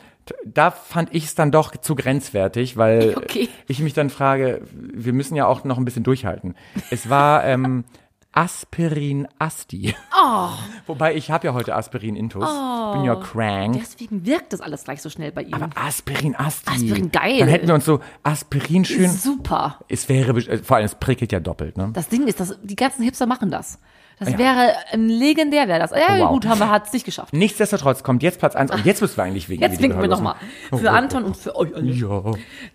[0.45, 3.49] da fand ich es dann doch zu grenzwertig, weil Okay.
[3.67, 6.55] ich mich dann frage, wir müssen ja auch noch ein bisschen durchhalten.
[6.91, 7.85] Es war ähm,
[8.33, 9.95] Aspirin Asti.
[10.17, 10.49] Oh.
[10.87, 12.49] Wobei ich habe ja heute Aspirin Intus.
[12.93, 13.77] Bin ja crank.
[13.81, 15.55] Deswegen wirkt das alles gleich so schnell bei ihm.
[15.55, 16.71] Aber Aspirin Asti.
[16.71, 17.39] Aspirin, geil.
[17.41, 19.11] Dann hätten wir uns so Aspirin schön.
[19.11, 19.81] Super.
[19.89, 21.91] Es wäre, äh, vor allem, es prickelt ja doppelt, ne?
[21.93, 23.79] Das Ding ist, dass die ganzen Hipster machen das.
[24.21, 25.91] Das wäre ähm, legendär, wäre das.
[25.93, 26.29] Ja, Wow.
[26.31, 27.33] gut, haben wir hat es nicht geschafft.
[27.33, 30.35] Nichtsdestotrotz kommt jetzt Platz 1 und jetzt müssen wir eigentlich wegen Jetzt winken wir nochmal.
[30.69, 31.91] Für Anton und für euch alle.
[31.91, 32.23] Ja.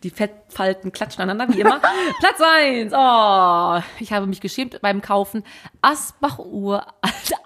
[0.04, 1.80] Die Fettfalten klatschen aneinander, wie immer.
[2.20, 2.94] Platz eins.
[2.96, 5.44] Oh, ich habe mich geschämt beim Kaufen.
[5.82, 6.84] Asbach-Uhr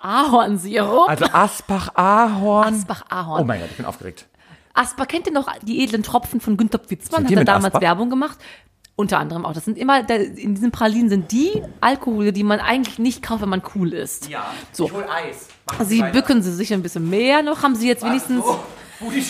[0.01, 1.09] Ahornsirup.
[1.09, 2.73] Also Asbach Ahorn.
[2.73, 3.41] Asbach-Ahorn.
[3.41, 4.25] Oh mein Gott, ich bin aufgeregt.
[4.73, 7.27] Asper, kennt ihr noch die edlen Tropfen von Günter Pfitzmann?
[7.27, 7.81] Sind Hat er damals Asbach?
[7.81, 8.37] Werbung gemacht.
[8.99, 9.53] Unter anderem auch.
[9.53, 13.47] Das sind immer, in diesen Pralinen sind die Alkohole, die man eigentlich nicht kauft, wenn
[13.47, 14.27] man cool ist.
[14.27, 14.53] Ja.
[14.73, 14.87] So.
[14.87, 15.47] Ich hol Eis.
[15.87, 17.63] Sie bücken sie sich ein bisschen mehr noch.
[17.63, 18.43] Haben Sie jetzt wenigstens,
[18.99, 19.23] Booty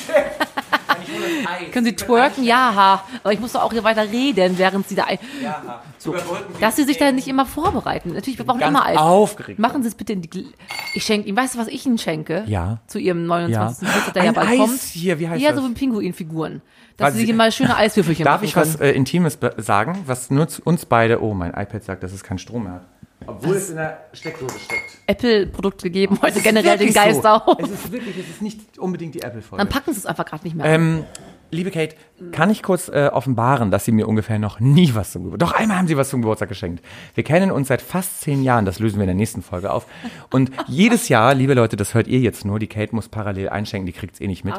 [1.71, 2.43] Können Sie twerken?
[2.43, 3.03] Ja, ha.
[3.23, 5.05] aber ich muss doch auch hier weiter reden, während Sie da,
[5.41, 5.81] Ja.
[5.97, 6.15] so,
[6.59, 8.13] dass Sie sich da nicht immer vorbereiten.
[8.13, 8.97] Natürlich, wir brauchen Ganz immer Eis.
[8.97, 9.59] aufgeregt.
[9.59, 10.45] Machen Sie es bitte in die, Gl-
[10.93, 12.43] ich schenke Ihnen, weißt du, was ich Ihnen schenke?
[12.47, 12.79] Ja.
[12.87, 13.81] Zu Ihrem 29.
[13.81, 13.87] Ja.
[13.87, 14.79] Geburtstag, der ja bald Eis kommt.
[14.81, 15.61] hier, wie heißt ja, das?
[15.61, 16.61] so wie Pinguinfiguren.
[16.97, 20.47] Dass Warte, Sie sich mal schöne Eiswürfelchen Darf ich was äh, Intimes sagen, was nur
[20.65, 22.81] uns beide, oh, mein iPad sagt, dass es keinen Strom mehr hat.
[23.25, 24.97] Obwohl es in der Steckdose steckt.
[25.07, 27.27] Apple-Produkt gegeben, heute generell den Geist so.
[27.27, 27.59] auf.
[27.59, 29.63] Es ist wirklich, es ist nicht unbedingt die Apple-Folge.
[29.63, 30.65] Dann packen Sie es einfach gerade nicht mehr.
[30.65, 31.03] Ähm,
[31.51, 31.95] liebe Kate,
[32.31, 35.49] kann ich kurz äh, offenbaren, dass Sie mir ungefähr noch nie was zum Geburtstag...
[35.49, 36.83] Doch einmal haben Sie was zum Geburtstag geschenkt.
[37.13, 39.85] Wir kennen uns seit fast zehn Jahren, das lösen wir in der nächsten Folge auf.
[40.31, 43.85] Und jedes Jahr, liebe Leute, das hört ihr jetzt nur, die Kate muss parallel einschenken,
[43.85, 44.55] die kriegt's eh nicht mit.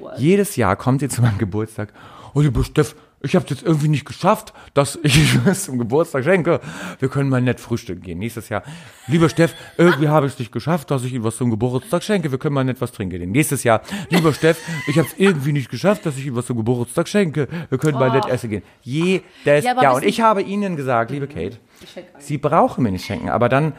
[0.00, 0.12] Uhr.
[0.18, 1.92] Jedes Jahr kommt sie zu meinem Geburtstag.
[2.34, 6.60] Oh, lieber Steff, ich habe jetzt irgendwie nicht geschafft, dass ich was zum Geburtstag schenke.
[6.98, 8.18] Wir können mal nett frühstücken gehen.
[8.18, 8.62] Nächstes Jahr,
[9.06, 12.30] lieber Steff, irgendwie habe ich es nicht geschafft, dass ich Ihnen was zum Geburtstag schenke.
[12.30, 13.30] Wir können mal nett was trinken gehen.
[13.30, 16.56] Nächstes Jahr, lieber Steff, ich habe es irgendwie nicht geschafft, dass ich Ihnen was zum
[16.56, 17.48] Geburtstag schenke.
[17.68, 18.62] Wir können mal nett essen gehen.
[18.82, 19.94] Jedes Ja, Jahr.
[19.94, 21.58] Und ich habe Ihnen gesagt, liebe Kate,
[21.92, 22.20] schenk ein.
[22.20, 23.72] Sie brauchen mir nicht schenken, aber dann,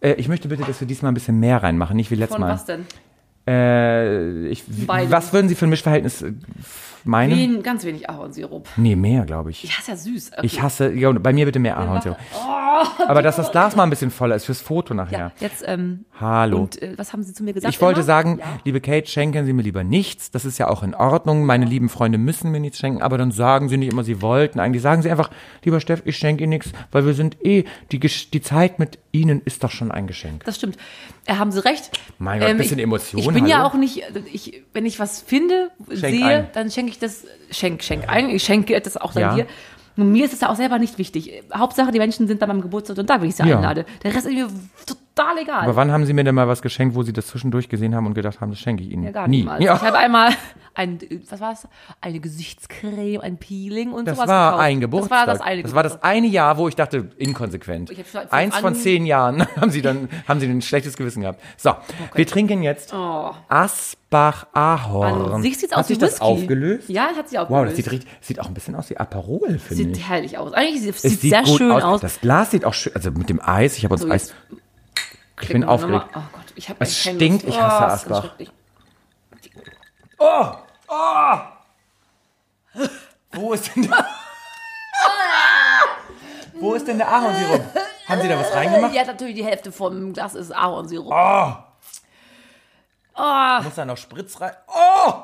[0.00, 2.42] äh, ich möchte bitte, dass wir diesmal ein bisschen mehr reinmachen, nicht wie letztes Von
[2.42, 2.52] Mal.
[2.52, 2.86] was denn?
[3.48, 6.32] Äh, ich, was würden Sie für ein Mischverhältnis äh,
[7.04, 7.36] meinen?
[7.36, 8.68] Wen, ganz wenig Ahornsirup.
[8.76, 9.62] Nee, mehr, glaube ich.
[9.62, 10.32] Ja, ist ja süß.
[10.32, 10.46] Okay.
[10.46, 12.18] Ich hasse, ja, bei mir bitte mehr Ahornsirup.
[13.08, 15.18] Aber dass das Glas mal ein bisschen voller ist fürs Foto nachher.
[15.18, 16.58] ja, jetzt, ähm, Hallo.
[16.58, 17.74] und äh, was haben Sie zu mir gesagt?
[17.74, 18.06] ich wollte immer?
[18.06, 20.30] sagen, liebe Kate, schenken Sie mir lieber nichts.
[20.30, 21.44] Das ist ja auch in Ordnung.
[21.46, 24.60] Meine lieben Freunde müssen mir nichts schenken, aber dann sagen Sie nicht immer, Sie wollten.
[24.60, 25.30] Eigentlich sagen Sie einfach,
[25.64, 29.40] lieber Steff, ich schenke Ihnen nichts, weil wir sind eh, die, die Zeit mit Ihnen
[29.44, 30.44] ist doch schon ein Geschenk.
[30.44, 30.76] Das stimmt.
[31.28, 31.90] Äh, haben Sie recht.
[32.18, 33.68] Mein Gott, bisschen ich, Emotion, Ich bin ja hallo?
[33.68, 36.48] auch nicht, ich, wenn ich was finde, sehe, ein.
[36.54, 38.30] dann schenke ich das, schenk, schenk ein.
[38.30, 39.34] Ich schenke das auch dann Ja.
[39.34, 39.46] dir.
[39.96, 41.42] Und mir ist es ja auch selber nicht wichtig.
[41.54, 43.56] Hauptsache, die Menschen sind dann beim Geburtstag und da, wenn ich sie Ja.
[43.56, 43.84] einlade.
[44.04, 44.48] Der Rest ist mir
[45.18, 45.62] total egal.
[45.64, 48.06] Aber wann haben Sie mir denn mal was geschenkt, wo Sie das zwischendurch gesehen haben
[48.06, 49.02] und gedacht haben, das schenke ich Ihnen?
[49.04, 49.38] ja, gar Nie.
[49.38, 49.62] niemals.
[49.64, 49.76] Ja.
[49.76, 50.30] Ich habe einmal
[50.74, 51.66] ein, was war es?
[52.00, 54.64] Eine Gesichtscreme, ein Peeling und Das sowas war gekauft.
[54.64, 55.26] ein Geburtstag.
[55.26, 57.90] Das war das eine das war das eine Jahr, wo ich dachte, inkonsequent.
[57.90, 61.40] Ich schon Eins von zehn Jahren haben sie dann haben sie ein schlechtes Gewissen gehabt.
[61.56, 61.74] So,
[62.14, 63.30] wir trinken jetzt Oh.
[63.48, 65.32] Asbach Ahorn.
[65.32, 66.24] An sich sieht's Hat aus sich das Whisky.
[66.24, 66.88] aufgelöst?
[66.88, 67.70] Ja, hat sich Wow, aufgelöst.
[67.70, 70.08] das sieht, richtig, sieht auch ein bisschen aus wie Aperol, finde Sieht ich.
[70.08, 70.52] herrlich aus.
[70.52, 72.00] Eigentlich sieht, Es sieht sehr gut schön aus.
[72.00, 74.32] Das Glas sieht auch schön, also mit dem Eis, ich habe uns So, Eis.
[75.40, 76.06] Ich Klicken bin aufgeregt.
[76.14, 76.24] nochmal.
[76.32, 78.30] Oh Gott, ich habe Es stinkt, ich hasse Asbach.
[83.32, 84.06] Wo ist denn der?
[86.60, 87.62] Wo ist denn der Ahornsirup?
[88.08, 88.94] Haben Sie da was reingemacht?
[88.94, 91.12] Ja, natürlich die Hälfte vom Glas ist Ahornsirup.
[91.12, 91.52] Oh.
[93.20, 94.52] Oh, Muss da noch Spritz rein?
[94.68, 95.22] Oh!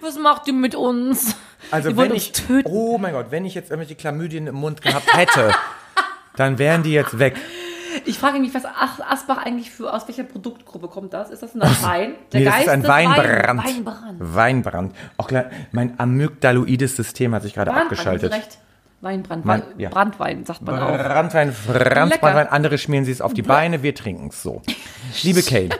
[0.00, 1.34] was macht ihr mit uns?
[1.70, 2.68] Also Die wollen wenn uns ich, töten.
[2.70, 5.54] oh mein Gott, wenn ich jetzt irgendwelche Chlamydien im Mund gehabt hätte,
[6.36, 7.36] dann wären die jetzt weg.
[8.06, 11.30] Ich frage mich, was Ach- Asbach eigentlich für, aus welcher Produktgruppe kommt das?
[11.30, 12.14] Ist das ein Wein?
[12.32, 13.46] Der Nee, das ist ein Weinbrand.
[13.46, 14.16] Wein, Weinbrand.
[14.20, 14.96] Weinbrand.
[15.16, 18.32] Auch klar, mein amygdaloides System hat sich gerade abgeschaltet.
[18.32, 18.58] haben Sie recht.
[19.00, 19.46] Weinbrand.
[19.46, 19.90] Wein- ja.
[19.90, 20.96] Brandwein, sagt man auch.
[20.96, 21.54] Brandwein.
[21.66, 24.62] Brandwein, andere schmieren sie es auf die Beine, wir trinken es so.
[25.22, 25.78] Liebe Steff.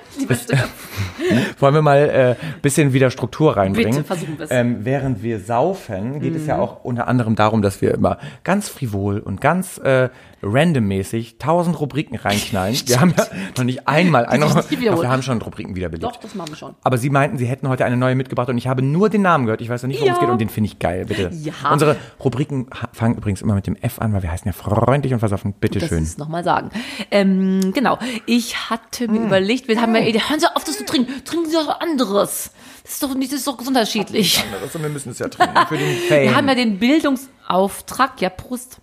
[1.59, 3.93] wollen wir mal äh, bisschen wieder Struktur reinbringen?
[3.93, 4.51] Bitte, versuchen wir's.
[4.53, 8.69] Ähm, während wir saufen, geht es ja auch unter anderem darum, dass wir immer ganz
[8.69, 10.09] frivol und ganz äh,
[10.43, 12.77] randommäßig tausend Rubriken reinknallen.
[12.87, 13.25] Wir haben ja
[13.57, 14.45] noch nicht einmal eine.
[14.45, 16.05] Doch, wir haben schon Rubriken wiederbelebt.
[16.05, 16.75] Doch, das machen wir schon.
[16.83, 19.47] Aber Sie meinten, Sie hätten heute eine neue mitgebracht und ich habe nur den Namen
[19.47, 19.63] gehört.
[19.63, 20.21] Ich weiß noch nicht, worum es Ja.
[20.25, 21.31] geht und den finde ich geil, bitte.
[21.33, 21.53] Ja.
[21.73, 25.21] Unsere Rubriken fangen übrigens immer mit dem F an, weil wir heißen ja freundlich und
[25.21, 25.55] versoffen.
[25.59, 26.03] Bitte Das schön.
[26.03, 26.71] ist nochmal sagen.
[27.11, 27.99] Ähm, genau.
[28.27, 31.25] Ich hatte mir überlegt, wir haben ja, hören Sie auf, das zu trinken.
[31.25, 32.51] Trinken Sie was anderes.
[32.83, 34.45] Das ist doch nicht, das ist doch gesundheitsschädlich.
[34.61, 36.23] Also wir müssen es ja trinken für den Fame.
[36.23, 38.79] Wir haben ja den Bildungsauftrag, ja, Prost.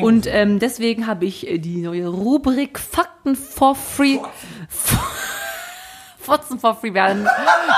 [0.00, 4.18] Und ähm, deswegen habe ich äh, die neue Rubrik Fakten for Free.
[6.20, 7.26] Fotzen for Free werden.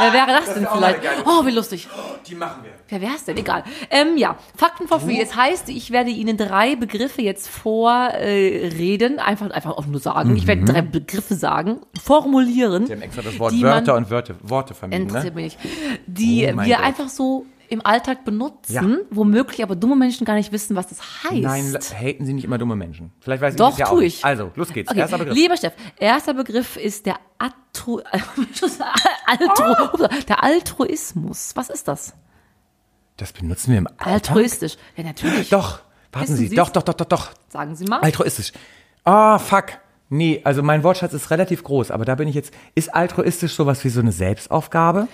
[0.01, 1.01] Wer wäre das denn auch vielleicht?
[1.25, 1.89] Oh, wie lustig.
[2.27, 2.73] Die machen wir.
[2.89, 3.37] Wer wäre es denn?
[3.37, 3.65] Egal.
[3.91, 5.21] Ähm, ja, Fakten for Free.
[5.21, 10.37] Es heißt, ich werde Ihnen drei Begriffe jetzt vorreden, äh, einfach, einfach auch nur sagen.
[10.37, 12.83] Ich werde drei Begriffe sagen, formulieren.
[12.83, 12.87] Mhm.
[12.87, 15.43] Sie haben extra das Wort Wörter und Wörter, Worte vermieden, Interessiert ne?
[15.43, 15.75] mich nicht.
[16.07, 16.85] Die Oh wir Gott.
[16.85, 18.83] einfach so im Alltag benutzen, Ja.
[19.11, 21.43] womöglich aber dumme Menschen gar nicht wissen, was das heißt.
[21.43, 23.13] Nein, haten Sie nicht immer dumme Menschen.
[23.21, 24.25] Vielleicht weiß ich Doch, das ja auch tue ich.
[24.25, 24.91] Also, los geht's.
[24.91, 25.35] Okay, Erster Begriff.
[25.35, 28.01] lieber Steff, erster Begriff ist der Atru
[29.27, 31.53] Altru Upsa, der Altruismus.
[31.57, 32.15] Was ist das?
[33.17, 34.07] Das benutzen wir im Alltag.
[34.07, 34.77] Altruistisch.
[34.97, 35.49] Ja, natürlich.
[35.51, 35.81] Doch,
[36.13, 36.47] warten Sie.
[36.49, 36.57] Sie's?
[36.57, 37.31] Doch, doch, doch, doch, doch.
[37.49, 38.01] Sagen Sie mal.
[38.01, 38.53] Altruistisch.
[39.05, 39.67] Ah, fuck.
[40.09, 42.53] Nee, also mein Wortschatz ist relativ groß, aber da bin ich jetzt.
[42.75, 45.09] Ist altruistisch sowas wie so eine Selbstaufgabe?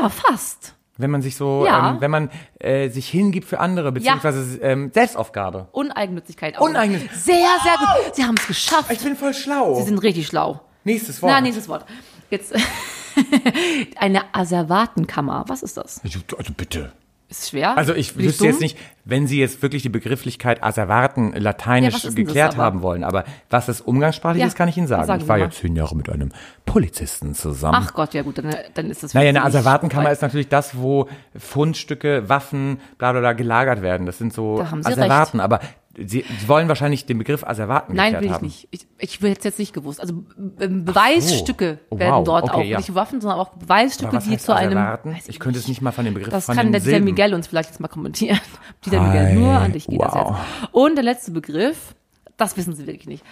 [0.00, 0.74] Ja, fast.
[0.98, 1.90] Wenn man sich so, Ja.
[1.90, 5.68] ähm, wenn man äh, sich hingibt für andere, beziehungsweise ähm, Selbstaufgabe.
[5.72, 6.56] Uneigennützigkeit.
[6.56, 6.62] auch.
[6.68, 8.14] Uneigennützig- Sehr, sehr gut.
[8.14, 8.90] Sie haben es geschafft.
[8.90, 9.74] Ich bin voll schlau.
[9.76, 10.60] Sie sind richtig schlau.
[10.84, 11.32] Nächstes Wort.
[11.32, 11.84] Na, nächstes Wort.
[12.30, 12.54] Jetzt
[13.96, 15.44] eine Asservatenkammer.
[15.48, 16.00] Was ist das?
[16.04, 16.92] Also bitte.
[17.28, 17.76] Ist schwer?
[17.76, 18.62] Also ich Bin wüsste jetzt dumm?
[18.62, 23.24] nicht, wenn Sie jetzt wirklich die Begrifflichkeit Asservaten Ja, lateinisch das geklärt haben wollen, aber
[23.50, 25.06] was das umgangssprachlich Ja, ist, kann ich Ihnen sagen.
[25.06, 26.30] sagen ich war ja zehn Jahre mit einem
[26.64, 27.78] Polizisten zusammen.
[27.80, 31.08] Ach Gott, ja gut, dann, dann ist das naja, eine Asservatenkammer ist natürlich das, wo
[31.36, 34.06] Fundstücke, Waffen, bla bla bla gelagert werden.
[34.06, 35.60] Das sind so Da Asservaten, aber
[35.98, 38.44] Sie, Sie wollen wahrscheinlich den Begriff Asservaten Nein, will ich haben.
[38.46, 38.68] nicht.
[38.70, 40.00] Ich, ich will jetzt nicht gewusst.
[40.00, 40.24] Also
[40.60, 42.24] ähm, Beweisstücke Oh, werden wow.
[42.24, 42.78] dort Okay, auch ja.
[42.78, 44.76] nicht Waffen, sondern auch Beweisstücke, die zu einem.
[44.76, 45.14] Asservaten?
[45.14, 47.00] Weiß Ich könnte es nicht mal von dem Begriff Das kann der Dieter.
[47.00, 48.38] Miguel uns vielleicht jetzt mal kommentieren.
[48.84, 50.36] Dieter Miguel, nur an dich geht das wow.
[50.62, 50.68] jetzt.
[50.74, 51.94] Und der letzte Begriff,
[52.36, 53.24] das wissen Sie wirklich nicht.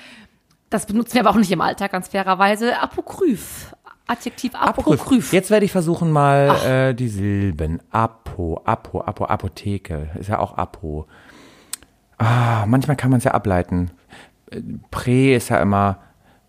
[0.71, 2.81] Das benutzen wir aber auch nicht im Alltag, ganz fairerweise.
[2.81, 3.75] Apokryph.
[4.07, 5.01] Adjektiv Apokryph.
[5.01, 5.33] Apokryph.
[5.33, 7.81] Jetzt werde ich versuchen mal äh, die Silben.
[7.91, 10.11] Apo, Apo, Apo, Apotheke.
[10.19, 11.07] Ist ja auch Apo.
[12.19, 13.91] Ah, manchmal kann man es ja ableiten.
[14.91, 15.99] Prä ist ja immer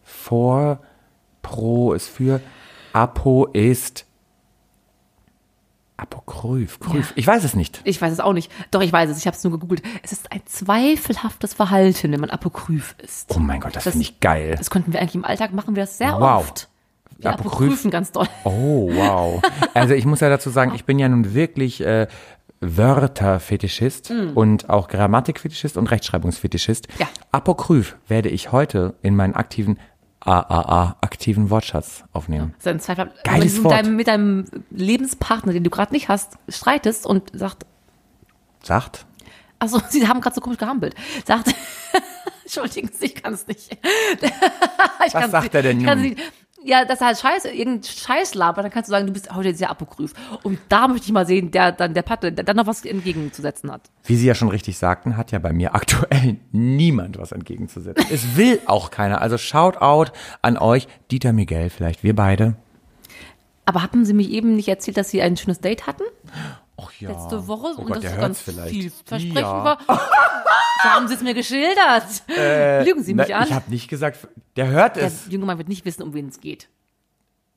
[0.04, 0.80] vor,
[1.42, 2.40] Pro ist für,
[2.94, 4.06] Apo ist
[5.98, 6.80] Apokryph.
[6.82, 7.14] Kryph.
[7.16, 7.80] Ich weiß es nicht.
[7.86, 8.52] Ich weiß es auch nicht.
[8.72, 9.18] Doch, ich weiß es.
[9.18, 9.82] Ich habe es nur gegoogelt.
[10.04, 13.34] Es ist ein zweifelhaftes Verhalten, wenn man Apokryph ist.
[13.34, 14.56] Oh mein Gott, das, Das- finde ich geil.
[14.58, 16.42] Das könnten wir eigentlich im Alltag machen, wir das sehr Wow.
[16.42, 16.68] oft.
[17.18, 18.28] Wir Apokryph- apokryphen ganz doll.
[18.44, 19.42] Oh, wow.
[19.74, 22.08] Also ich muss ja dazu sagen, ich bin ja nun wirklich äh,
[22.62, 26.88] Wörterfetischist und auch Grammatikfetischist und Rechtschreibungsfetischist.
[27.00, 27.08] Ja.
[27.32, 29.78] Apokryph werde ich heute in meinen aktiven
[30.22, 32.56] AAA, aktiven Wortschatz aufnehmen.
[32.64, 33.12] Ein Zweifel.
[33.24, 33.76] Geiles wenn du Wort.
[33.76, 37.66] mit deinem, mit deinem Lebenspartner, den du gerade nicht hast, streitest und sagt,
[38.64, 39.06] Sagt?
[39.60, 41.54] achso, sie haben gerade so komisch gehampelt, sagt,
[42.44, 43.72] entschuldigen Sie, ich kann es nicht.
[45.06, 45.56] ich Was sagt nicht.
[45.56, 46.16] er denn nun?
[46.68, 49.54] Ja, das ist halt scheiße, irgendein Scheiß labert, dann kannst du sagen, du bist heute
[49.54, 50.14] sehr apokryph.
[50.42, 53.72] Und da möchte ich mal sehen, der dann der Patte, der dann noch was entgegenzusetzen
[53.72, 53.82] hat.
[54.04, 58.08] Wie Sie ja schon richtig sagten, hat ja bei mir aktuell niemand was entgegenzusetzen.
[58.12, 59.22] es will auch keiner.
[59.22, 62.56] Also shout out an euch, Dieter Miguel, vielleicht wir beide.
[63.66, 66.04] Aber hatten Sie mich eben nicht erzählt, dass Sie ein schönes Date hatten?
[66.82, 67.10] Ach ja.
[67.12, 68.72] letzte Woche Oh und Gott, das der hört's ganz vielleicht.
[68.74, 69.64] vielversprechend Ja.
[69.64, 69.78] war.
[69.88, 72.24] so haben Sie es mir geschildert.
[72.86, 73.44] Lügen Sie mich Na, an.
[73.48, 75.28] Ich habe nicht gesagt, der hört Der es.
[75.30, 76.68] junge Mann wird nicht wissen, um wen es geht.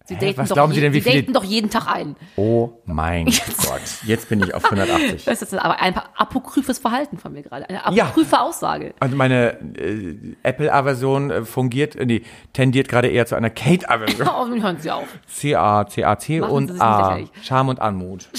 [0.04, 1.86] Sie Hä, daten, was doch, glauben Sie je- denn, wie Sie daten doch jeden Tag
[1.86, 2.16] ein.
[2.36, 3.26] Oh mein
[3.66, 5.24] Gott, jetzt bin ich auf 180.
[5.26, 7.68] Das ist aber ein apokryphes Verhalten von mir gerade.
[7.68, 8.04] Eine Ja.
[8.06, 8.94] apokryphe Aussage.
[9.00, 12.22] Also meine äh, Apple-Aversion äh, fungiert, äh, nee,
[12.54, 14.26] tendiert gerade eher zu einer Kate-Aversion.
[14.28, 15.08] Oh, hören Sie auf.
[15.26, 15.84] C-A,
[16.18, 17.08] Sie und A.
[17.10, 17.30] lächerlich.
[17.42, 18.30] Charme und Anmut.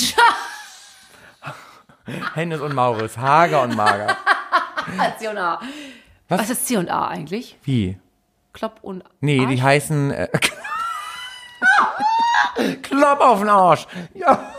[2.33, 4.15] Hennes und Maurits, Hager und Mager.
[5.19, 5.59] C und A.
[6.27, 6.49] Was?
[6.49, 7.57] ist C und A eigentlich?
[7.63, 7.97] Wie?
[8.53, 9.49] Klopp und Nee, Arsch?
[9.51, 10.27] die heißen äh,
[12.81, 13.87] Klopp auf den Arsch.
[14.13, 14.53] Ja.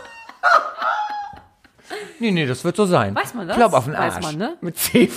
[2.19, 3.15] Nee, nee, das wird so sein.
[3.15, 3.57] Weiß man das?
[3.57, 4.25] Klopp auf den Weiß Arsch.
[4.25, 4.57] man, ne?
[4.61, 5.09] Mit C.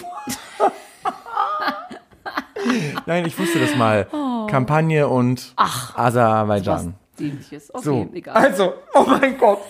[3.06, 4.06] Nein, ich wusste das mal.
[4.50, 5.62] Kampagne und Oh.
[5.62, 6.94] was Aserbaidschan.
[7.18, 7.72] Dienliches.
[7.74, 8.34] Okay, So, egal.
[8.36, 9.60] also, oh mein Gott.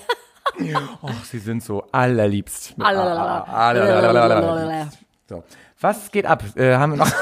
[1.02, 2.74] Och, sie sind so allerliebst.
[5.28, 5.42] So,
[5.80, 6.44] was geht ab?
[6.56, 7.10] Äh, haben wir noch?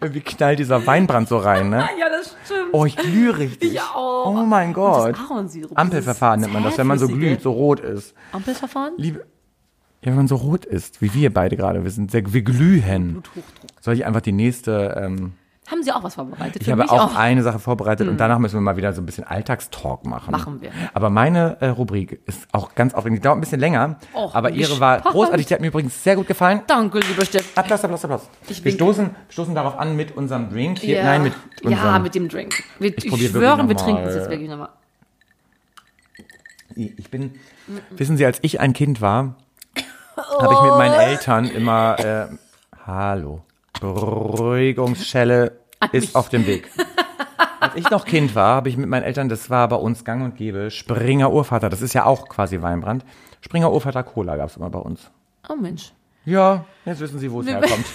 [0.00, 1.88] Irgendwie knallt dieser Weinbrand so rein, ne?
[1.98, 2.70] Ja, das stimmt.
[2.72, 3.74] Oh, ich glühe richtig.
[3.74, 4.26] Ich auch.
[4.26, 5.14] Oh mein Gott.
[5.14, 8.14] Das Ahornsirup, Ampelverfahren nennt man das, wenn man so glüht, so rot ist.
[8.32, 8.94] Ampelverfahren?
[8.96, 9.26] Liebe,
[10.00, 13.14] ja, wenn man so rot ist, wie wir beide gerade, wir sind sehr, wir glühen.
[13.14, 13.44] Bluthochdruck.
[13.80, 15.32] Soll ich einfach die nächste, ähm,
[15.70, 16.62] Haben Sie auch was vorbereitet?
[16.62, 19.06] ich habe mich auch, eine Sache vorbereitet und danach müssen wir mal wieder so ein
[19.06, 20.30] bisschen Alltagstalk machen.
[20.30, 20.70] Machen wir.
[20.94, 24.50] Aber meine äh, Rubrik ist auch ganz aufregend, die dauert ein bisschen länger, Och, aber
[24.50, 25.14] ihre war gespannt.
[25.14, 26.62] großartig, die hat mir übrigens sehr gut gefallen.
[26.66, 27.52] Danke, lieber Steff.
[27.54, 28.28] Applaus, Applaus, Applaus.
[28.48, 32.14] Ich wir stoßen, stoßen darauf an mit unserem Drink hier, nein, mit unserem, ja, mit
[32.14, 32.62] dem Drink.
[32.78, 34.70] Wir, ich probier schwöre, wirklich wir trinken es jetzt wirklich nochmal.
[36.74, 37.34] Ich bin,
[37.90, 39.34] wissen Sie, als ich ein Kind war,
[40.16, 42.26] habe ich mit meinen Eltern immer, äh,
[42.86, 43.42] hallo,
[43.80, 45.58] Beruhigungsschelle
[45.92, 46.70] ist auf dem Weg.
[47.60, 50.22] Als ich noch Kind war, habe ich mit meinen Eltern, das war bei uns gang
[50.22, 53.04] und gäbe, Springer Urvater, das ist ja auch quasi Weinbrand.
[53.40, 55.10] Springer Urvater Cola gab es immer bei uns.
[55.48, 55.92] Oh Mensch.
[56.24, 57.86] Ja, jetzt wissen Sie, wo es herkommt.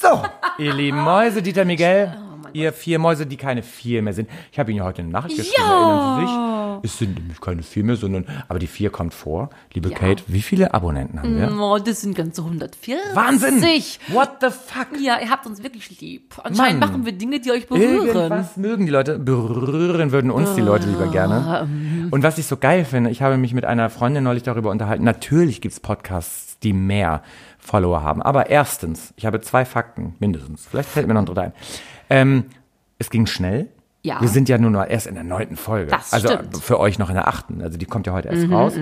[0.00, 0.22] So,
[0.58, 2.12] ihr lieben Mäuse, Dieter Miguel,
[2.52, 4.28] ihr vier Mäuse, die keine vier mehr sind.
[4.50, 6.92] Ich habe Ihnen ja heute eine Nachricht geschrieben, erinnern Sie sich?
[6.92, 9.50] Es sind nämlich keine vier mehr, sondern, aber die vier kommt vor.
[9.72, 9.98] Liebe Ja.
[9.98, 11.52] Kate, wie viele Abonnenten haben wir?
[11.60, 12.94] Oh, das sind ganze 140.
[13.14, 13.62] Wahnsinn!
[14.08, 15.00] What the fuck?
[15.00, 16.34] Ja, ihr habt uns wirklich lieb.
[16.42, 16.90] Anscheinend Mann.
[16.90, 18.06] machen wir Dinge, die euch berühren.
[18.06, 21.68] Irgendwas mögen die Leute, berühren würden uns die Leute lieber gerne.
[22.10, 25.04] Und was ich so geil finde, ich habe mich mit einer Freundin neulich darüber unterhalten,
[25.04, 27.22] natürlich gibt's Podcasts, die mehr
[27.58, 28.22] Follower haben.
[28.22, 31.52] Aber erstens, ich habe zwei Fakten, mindestens, vielleicht fällt mir noch ein dritter ein.
[32.12, 32.44] Ähm,
[32.98, 33.68] es ging schnell.
[34.04, 34.20] Ja.
[34.20, 35.92] Wir sind ja nur noch erst in der neunten Folge.
[35.92, 36.56] Das also stimmt.
[36.56, 37.62] Mhm, für euch noch in der achten.
[37.62, 38.72] Also die kommt ja heute erst raus.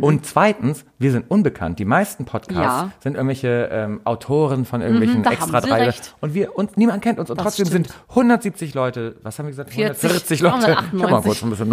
[0.00, 1.78] Und zweitens, wir sind unbekannt.
[1.78, 2.90] Die meisten Podcasts Ja.
[3.00, 5.84] sind irgendwelche ähm, Autoren von irgendwelchen Mhm, extra drei.
[5.84, 6.16] recht.
[6.22, 7.28] Und wir und niemand kennt uns.
[7.28, 7.88] Und Das trotzdem stimmt.
[7.88, 9.74] sind 170 Leute, was haben wir gesagt?
[9.74, 10.70] 40, 140 Leute.
[10.70, 11.24] Ich hab mal 198.
[11.28, 11.68] kurz ein bisschen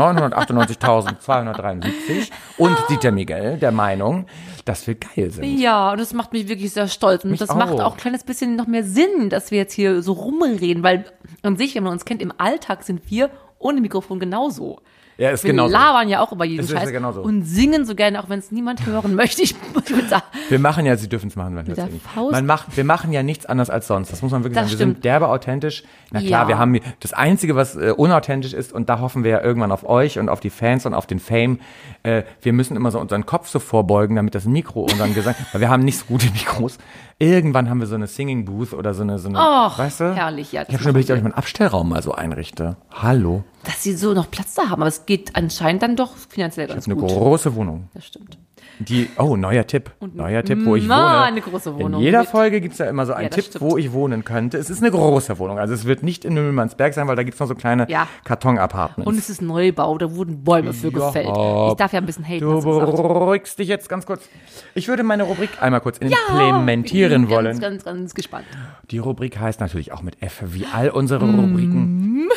[1.18, 2.32] 998.273.
[2.58, 4.26] Und Dieter Miguel der Meinung,
[4.70, 5.60] dass wir geil sind.
[5.60, 7.24] Ja, und das macht mich wirklich sehr stolz.
[7.24, 7.84] Und Mich das macht auch.
[7.84, 11.06] auch ein kleines bisschen noch mehr Sinn, dass wir jetzt hier so rumreden, weil
[11.42, 14.80] an sich, wenn man uns kennt, im Alltag sind wir ohne Mikrofon genauso.
[15.20, 15.74] Ja, ist Wir genauso.
[15.74, 17.22] labern ja auch über jeden ist Scheiß genauso.
[17.22, 19.42] und singen so gerne, auch wenn es niemand hören möchte.
[19.42, 21.90] Ich, ich sagen, Wir machen ja, Sie dürfen es machen, wenn wir?
[22.32, 24.12] Man macht, wir machen ja nichts anderes als sonst.
[24.14, 24.72] Das muss man wirklich Das sagen.
[24.72, 25.06] Wir sind stimmt.
[25.06, 25.84] derbe authentisch.
[26.12, 26.48] Na klar, Ja.
[26.48, 29.84] wir haben das Einzige, was äh, unauthentisch ist, und da hoffen wir ja irgendwann auf
[29.88, 31.60] euch und auf die Fans und auf den Fame.
[32.04, 35.60] Äh, wir müssen immer so unseren Kopf so vorbeugen, damit das Mikro unseren Gesang, weil
[35.62, 36.78] wir haben nicht so gute Mikros.
[37.22, 40.16] Irgendwann haben wir so eine Singing Booth oder so eine, so eine, Och, weißt du?
[40.16, 42.78] herrlich, ja, Ich habe schon überlegt, ob ich meinen Abstellraum mal so einrichte.
[42.92, 43.44] Hallo.
[43.66, 44.82] dass sie so noch Platz da haben.
[44.82, 47.10] Aber es geht anscheinend dann doch finanziell ganz Eine gut.
[47.10, 47.90] große Wohnung.
[47.94, 48.38] Das stimmt.
[48.82, 49.92] Die, oh, neuer Tipp.
[50.14, 51.22] Neuer Tipp, wo ich wohne.
[51.24, 53.62] eine große In Wohnung jeder mit- Folge gibt's ja immer so einen Ja, Tipp, stimmt.
[53.62, 54.58] wo ich wohnen könnte.
[54.58, 55.60] Es ist eine große Wohnung.
[55.60, 58.08] Also es wird nicht in Müllmannsberg sein, weil da gibt's noch so kleine Ja.
[58.24, 59.06] Karton-Apartments.
[59.06, 61.08] Und es ist Neubau, da wurden Bäume für Ja.
[61.08, 61.28] gefällt.
[61.28, 64.30] Ich darf ja ein bisschen haten, Du beruhigst dich jetzt ganz kurz.
[64.76, 67.46] Ich würde meine Rubrik einmal kurz Ich implementieren bin wollen.
[67.46, 68.46] Ganz, ganz, ganz gespannt.
[68.92, 72.30] Die Rubrik heißt natürlich auch mit F, wie all unsere Rubriken.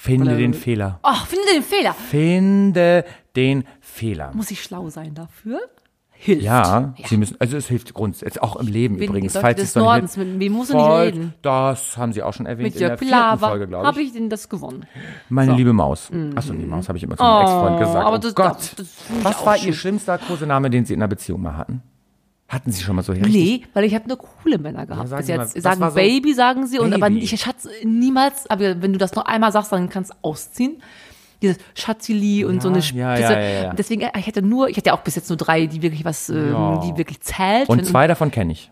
[0.00, 0.98] Finde den Fehler.
[1.02, 1.94] Ach, finde den Fehler.
[1.94, 3.04] Finde
[3.36, 4.32] den Fehler.
[4.34, 5.60] Muss ich schlau sein dafür?
[6.16, 6.42] Hilft.
[6.42, 9.36] Ja, Sie müssen, also es hilft grundsätzlich, auch im Leben Wen- übrigens.
[9.36, 11.34] Falls des es Nordens, mit wem musst du nicht reden?
[11.42, 14.08] Das haben Sie auch schon erwähnt Mit in der vierten Pilawa Folge, glaube habe ich.
[14.08, 14.86] ich denn das gewonnen.
[15.28, 16.10] Meine liebe Maus.
[16.34, 18.06] Achso, die Maus habe ich immer zu meinem Ex-Freund gesagt.
[18.06, 18.56] aber oh das- Gott.
[18.56, 19.66] das- das ich Was war schön.
[19.68, 21.82] Ihr schlimmster Kosename, den Sie in einer Beziehung mal hatten?
[22.48, 23.32] Hatten Sie schon mal so richtig?
[23.32, 25.08] Nee, weil ich habe nur coole Männer gehabt.
[25.08, 27.20] sagen Sie mal, jetzt sagen so- Baby, sagen sie, und aber Baby.
[27.24, 30.80] ich Schatz niemals, aber wenn du das noch einmal sagst, dann kannst du ausziehen.
[31.42, 32.98] Dieses Schatzili und so eine Spitze.
[33.00, 33.74] ja, ja, ja, ja.
[33.74, 36.04] Deswegen, äh, ich hätte nur, ich hatte ja auch bis jetzt nur drei, die wirklich
[36.04, 36.78] was, ähm, Ja.
[36.84, 37.68] die wirklich zählt.
[37.68, 38.70] Und zwei davon kenne ich.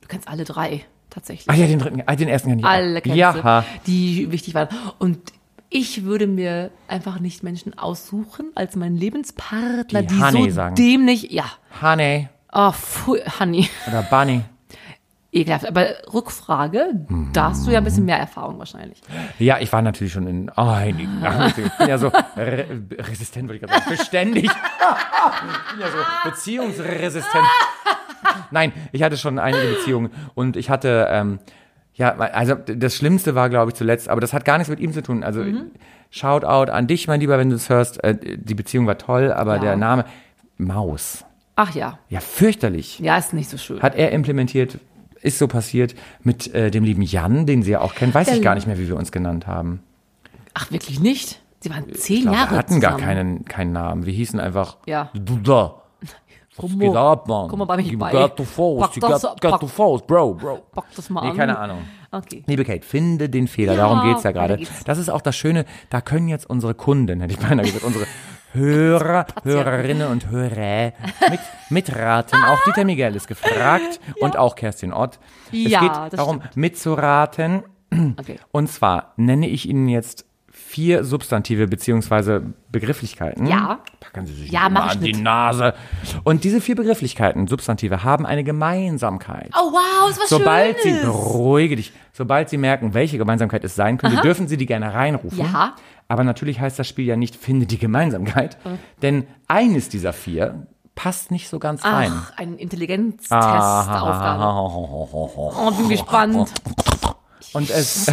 [0.00, 1.48] Du kennst alle drei, tatsächlich.
[1.48, 2.66] Ah ja, den dritten, ah, den ersten kenne ich.
[2.66, 3.32] alle kennst Ja.
[3.62, 4.68] du, die wichtig waren.
[4.98, 5.18] Und
[5.68, 10.74] ich würde mir einfach nicht Menschen aussuchen als meinen Lebenspartner, Die die, Honey so sagen.
[10.76, 11.44] dämlich, ja.
[11.82, 13.68] Honey Oh, pfui, Honey.
[13.88, 14.40] oder Bunny.
[15.36, 15.66] Ekelhaft.
[15.66, 16.86] Aber Rückfrage,
[17.32, 19.00] da hast du ja ein bisschen mehr Erfahrung wahrscheinlich.
[19.38, 21.22] Ja, ich war natürlich schon in einigen.
[21.46, 22.64] Ich bin ja so re
[22.98, 23.96] resistent, würde ich gerade sagen.
[23.96, 24.44] Beständig.
[24.44, 27.44] Ich bin ja so beziehungsresistent.
[28.50, 31.38] Nein, ich hatte schon einige Beziehungen und ich hatte, ähm,
[31.94, 34.92] ja, also das Schlimmste war, glaube ich, zuletzt, aber das hat gar nichts mit ihm
[34.92, 35.22] zu tun.
[35.24, 35.44] Also
[36.10, 38.02] Shoutout an dich, mein Lieber, wenn du es hörst.
[38.04, 39.60] Äh, die Beziehung war toll, aber Ja.
[39.62, 40.04] der Name
[40.58, 41.24] Maus.
[41.56, 41.98] Ach ja.
[42.08, 42.98] Ja, fürchterlich.
[43.00, 43.80] Ja, ist nicht so schön.
[43.82, 44.78] Hat er implementiert,
[45.26, 48.14] ist so passiert mit äh, dem lieben Jan, den sie ja auch kennen.
[48.14, 49.80] Weiß Der- ich gar nicht mehr, wie wir uns genannt haben.
[50.54, 51.40] Ach, wirklich nicht?
[51.60, 53.04] Sie waren zehn Ich glaube, Jahre wir hatten gar zusammen.
[53.04, 54.06] keinen, keinen Namen.
[54.06, 55.10] Wir hießen einfach Ja.
[55.14, 55.82] Du da.
[56.58, 57.48] Was Komm geht mal- ab, Mann?
[57.48, 58.10] komm mal bei mich bei.
[58.12, 60.60] got to Pack you das- got, got pack- to Faust, Bro, Bro.
[60.72, 61.36] Pack das mal Nee, an.
[61.36, 61.78] keine Ahnung.
[62.12, 62.44] Okay.
[62.46, 64.56] Liebe Kate, finde den Fehler, Ja, darum geht's ja weiter gerade.
[64.56, 64.84] geht's.
[64.84, 68.06] Das ist auch das Schöne, da können jetzt unsere Kunden, hätte ich beinahe gesagt, unsere
[68.56, 70.92] Hörer, Hörerinnen und Hörer
[71.30, 71.40] mit,
[71.70, 72.42] mitraten.
[72.42, 75.18] Auch Dieter Miguel ist gefragt und auch Kerstin Ott.
[75.52, 77.62] Es Ja, geht darum, mitzuraten.
[78.16, 78.38] Okay.
[78.50, 80.26] Und zwar nenne ich Ihnen jetzt
[80.66, 83.46] vier Substantive beziehungsweise Begrifflichkeiten.
[83.46, 83.78] Ja.
[84.00, 85.12] Packen Sie sich Ja, mal an die.
[85.12, 85.74] Nase.
[86.24, 89.50] Und diese vier Begrifflichkeiten, Substantive, haben eine Gemeinsamkeit.
[89.54, 91.04] Oh wow, ist was Sobald Sie, Schönes.
[91.04, 95.38] beruhige dich, sobald Sie merken, welche Gemeinsamkeit es sein könnte, dürfen Sie die gerne reinrufen.
[95.38, 95.76] Ja.
[96.08, 98.58] Aber natürlich heißt das Spiel ja nicht, finde die Gemeinsamkeit.
[99.02, 102.12] Denn eines dieser vier passt nicht so ganz rein.
[102.12, 104.44] Ach, ein Intelligenztestaufgabe.
[105.56, 106.52] Oh, bin gespannt.
[107.52, 108.12] Und es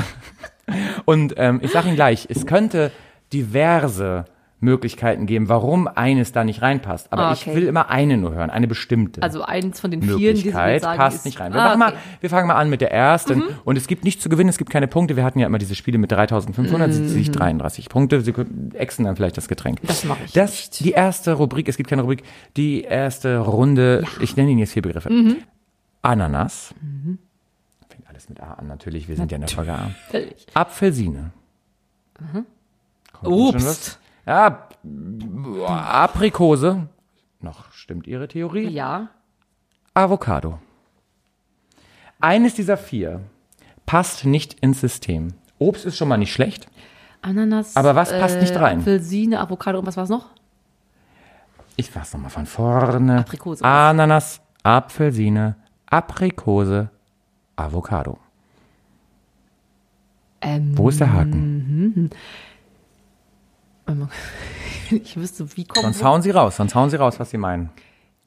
[1.06, 2.92] und ähm, ich sage Ihnen gleich, es könnte
[3.32, 4.26] diverse
[4.60, 7.12] Möglichkeiten geben, warum eines da nicht reinpasst.
[7.12, 7.56] Aber Ah, ich okay.
[7.58, 9.22] will immer eine nur hören, eine bestimmte.
[9.22, 11.54] Also eins von den vier, die Sie sagen, passt ist, nicht rein.
[11.54, 11.74] Wir, Ah, okay.
[11.76, 11.80] Mhm.
[11.80, 13.44] mal, wir fangen mal an mit der ersten.
[13.66, 15.18] Und es gibt nichts zu gewinnen, es gibt keine Punkte.
[15.18, 17.08] Wir hatten ja immer diese Spiele mit 3500, mhm.
[17.10, 18.22] sich 33 Punkte.
[18.22, 18.34] Sie
[18.76, 19.80] exen dann vielleicht das Getränk.
[19.84, 22.24] Das mache ich Das, die erste Rubrik, es gibt keine Rubrik,
[22.56, 25.12] die erste Runde, ich nenne Ihnen jetzt vier Begriffe.
[25.12, 25.36] Mhm.
[26.02, 26.74] Ananas.
[26.80, 27.20] Fängt
[28.24, 29.92] alles mit A an, natürlich, wir sind ja in der Folge A.
[30.10, 30.48] Völlig.
[30.54, 31.32] Apfelsine.
[32.20, 33.32] Was?
[33.32, 34.00] Obst.
[34.26, 34.68] Ja,
[35.68, 36.88] Aprikose.
[37.42, 38.70] Noch stimmt Ihre Theorie?
[38.70, 39.10] Ja.
[39.94, 40.60] Avocado.
[42.20, 43.22] Eines dieser vier
[43.86, 45.34] passt nicht ins System.
[45.60, 46.68] Obst ist schon mal nicht schlecht.
[47.22, 47.76] Ananas.
[47.76, 48.80] Aber was passt nicht rein?
[48.80, 50.28] Apfelsine, Avocado und was war's noch?
[51.76, 53.20] Ich fasse nochmal von vorne.
[53.20, 53.64] Aprikose.
[53.66, 55.56] Ananas, Apfelsine,
[55.88, 56.90] Aprikose,
[57.56, 58.18] Avocado.
[60.42, 62.10] Ähm, Wo ist der Haken?
[64.92, 65.84] ich wüsste, wie kommt.
[65.84, 67.70] Sonst hauen Sie raus, sonst hauen Sie raus, was Sie meinen.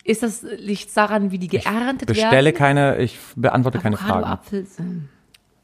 [0.04, 2.56] Ist das liegt daran, wie die geerntet Bestelle werden?
[2.56, 4.32] keine, ich beantworte keine Avocado, Fragen.
[4.32, 5.08] Apfel, ähm,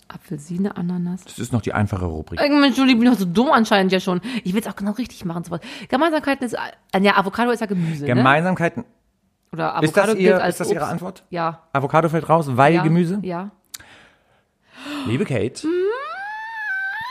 [0.09, 1.25] Apfelsine, Ananas.
[1.25, 2.40] Das ist noch die einfache Rubrik.
[2.40, 4.20] Irgendwann, Entschuldigung, ich bin doch so dumm anscheinend ja schon.
[4.42, 5.44] Ich will es auch genau richtig machen.
[5.88, 8.09] Gemeinsamkeiten ist, äh, ja, Avocado ist ja Gemüse, ne?
[9.53, 10.87] Oder Avocado Ist das, gilt ihr, als ist das Ihre.
[10.87, 11.25] Antwort?
[11.31, 11.62] Ja.
[11.73, 12.83] Avocado fällt raus, weil ja.
[12.83, 13.19] Gemüse?
[13.23, 13.51] Ja.
[15.07, 15.67] Liebe Kate.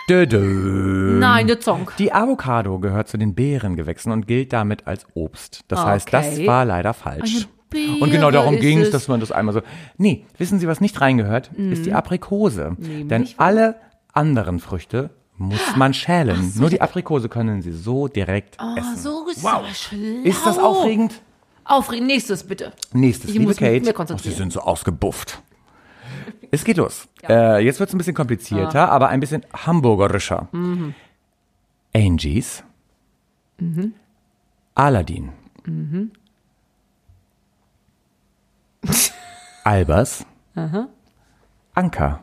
[0.09, 1.17] Dö, dö.
[1.19, 1.91] Nein, der Zong.
[1.99, 5.61] Die Avocado gehört zu den Beerengewächsen und gilt damit als Obst.
[5.67, 6.47] Das heißt, das Okay.
[6.47, 7.47] war leider falsch.
[8.01, 9.61] Und genau darum ging es, dass man das einmal so.
[9.97, 11.51] Nee, wissen Sie, was nicht reingehört?
[11.53, 12.75] Ist die Aprikose.
[12.79, 13.75] Denn Nämlich alle
[14.11, 16.51] anderen Früchte muss man schälen.
[16.55, 18.97] Nur die Aprikose können Sie so direkt Oh, essen.
[18.97, 19.61] so ist Wow.
[19.67, 19.97] das schlau.
[20.23, 21.21] Ist das aufregend?
[21.63, 22.07] Aufregend.
[22.07, 22.73] Nächstes, bitte.
[22.93, 23.81] Nächstes, Ich liebe muss mich Kate.
[23.85, 24.31] mehr Oh, konzentrieren.
[24.33, 25.41] Sie sind so ausgebufft.
[26.53, 27.07] Es geht los.
[27.29, 28.95] Äh, jetzt wird es ein bisschen komplizierter, Ah.
[28.95, 30.49] aber ein bisschen hamburgerischer.
[30.51, 30.93] Mhm.
[31.95, 32.63] Angies.
[34.75, 35.29] Aladdin.
[35.65, 36.11] Mhm.
[39.63, 40.25] Albers.
[41.75, 42.19] Anker.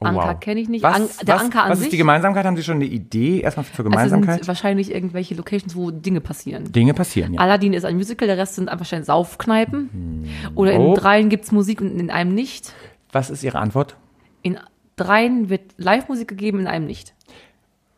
[0.00, 0.82] Oh, Anker kenne ich nicht.
[0.84, 1.88] Was, An- der was, Anker an was sich?
[1.88, 2.44] ist die Gemeinsamkeit?
[2.46, 4.34] Haben Sie schon eine Idee erstmal zur Also Gemeinsamkeit?
[4.36, 6.70] sind wahrscheinlich irgendwelche Locations, wo Dinge passieren.
[6.70, 7.40] Dinge passieren, ja.
[7.40, 10.28] Aladdin ist ein Musical, der Rest sind einfach wahrscheinlich Saufkneipen.
[10.54, 10.94] Oder in Oh.
[10.94, 12.72] dreien gibt's Musik und in einem nicht.
[13.10, 13.96] Was ist Ihre Antwort?
[14.42, 14.58] In
[14.94, 17.14] dreien wird Live-Musik gegeben, in einem nicht.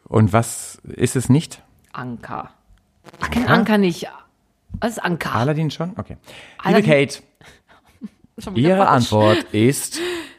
[0.04, 1.62] Und was ist es nicht?
[1.92, 2.50] Anker.
[3.20, 4.06] Ach, kein Anker nicht.
[4.80, 5.34] Was ist Anker?
[5.34, 5.90] Aladdin schon?
[5.98, 6.16] Okay.
[6.64, 7.18] Liebe Aladdin- Kate,
[8.38, 8.88] Schon wieder Ihre.
[8.88, 10.00] Antwort ist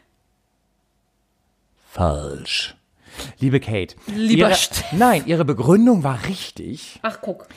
[1.92, 2.76] falsch.
[3.40, 3.96] Liebe Kate.
[4.08, 4.98] Lieber ihre, Steffen.
[4.98, 6.98] Nein, Ihre Begründung war richtig.
[7.02, 7.48] Ach, guck.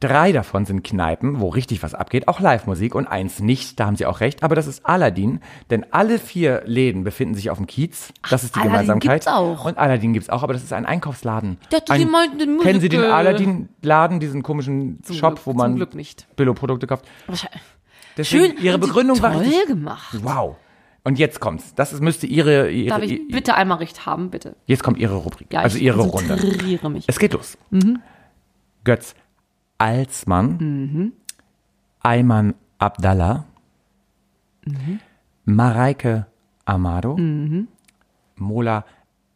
[0.00, 3.94] Drei davon sind Kneipen, wo richtig was abgeht, auch Live-Musik und eins nicht, da haben
[3.94, 5.38] Sie auch recht, aber das ist Aladdin,
[5.70, 9.12] denn alle vier Läden befinden sich auf dem Kiez, das ist die Aladdin Gemeinsamkeit.
[9.12, 9.64] gibt's auch.
[9.64, 11.58] Und Aladdin gibt's auch, aber das ist ein Einkaufsladen.
[11.62, 13.04] Ich dachte, ein, Sie meinten den Kennen Sie den.
[13.04, 15.86] Aladdin-Laden, diesen komischen Zum Shop, Glück, wo man.
[16.34, 17.04] Billo-Produkte kauft?
[17.28, 17.62] Wahrscheinlich-
[18.16, 18.64] Deswegen, Schön.
[18.64, 19.66] Ihre Begründung war richtig.
[19.66, 20.16] gemacht.
[20.22, 20.56] Wow.
[21.04, 21.74] Und jetzt kommt's.
[21.74, 24.56] Das ist, müsste Ihre, ihre Darf ich bitte einmal recht haben, bitte?
[24.64, 25.52] jetzt kommt Ihre Rubrik.
[25.52, 26.36] Ja, also ich Ihre Runde.
[26.88, 27.04] mich.
[27.06, 27.58] Es geht los.
[28.84, 29.14] Götz
[29.78, 31.12] Alsmann,
[32.00, 33.44] Ayman Abdallah,
[35.44, 36.26] Mareike
[36.64, 37.18] Amado,
[38.36, 38.84] Mola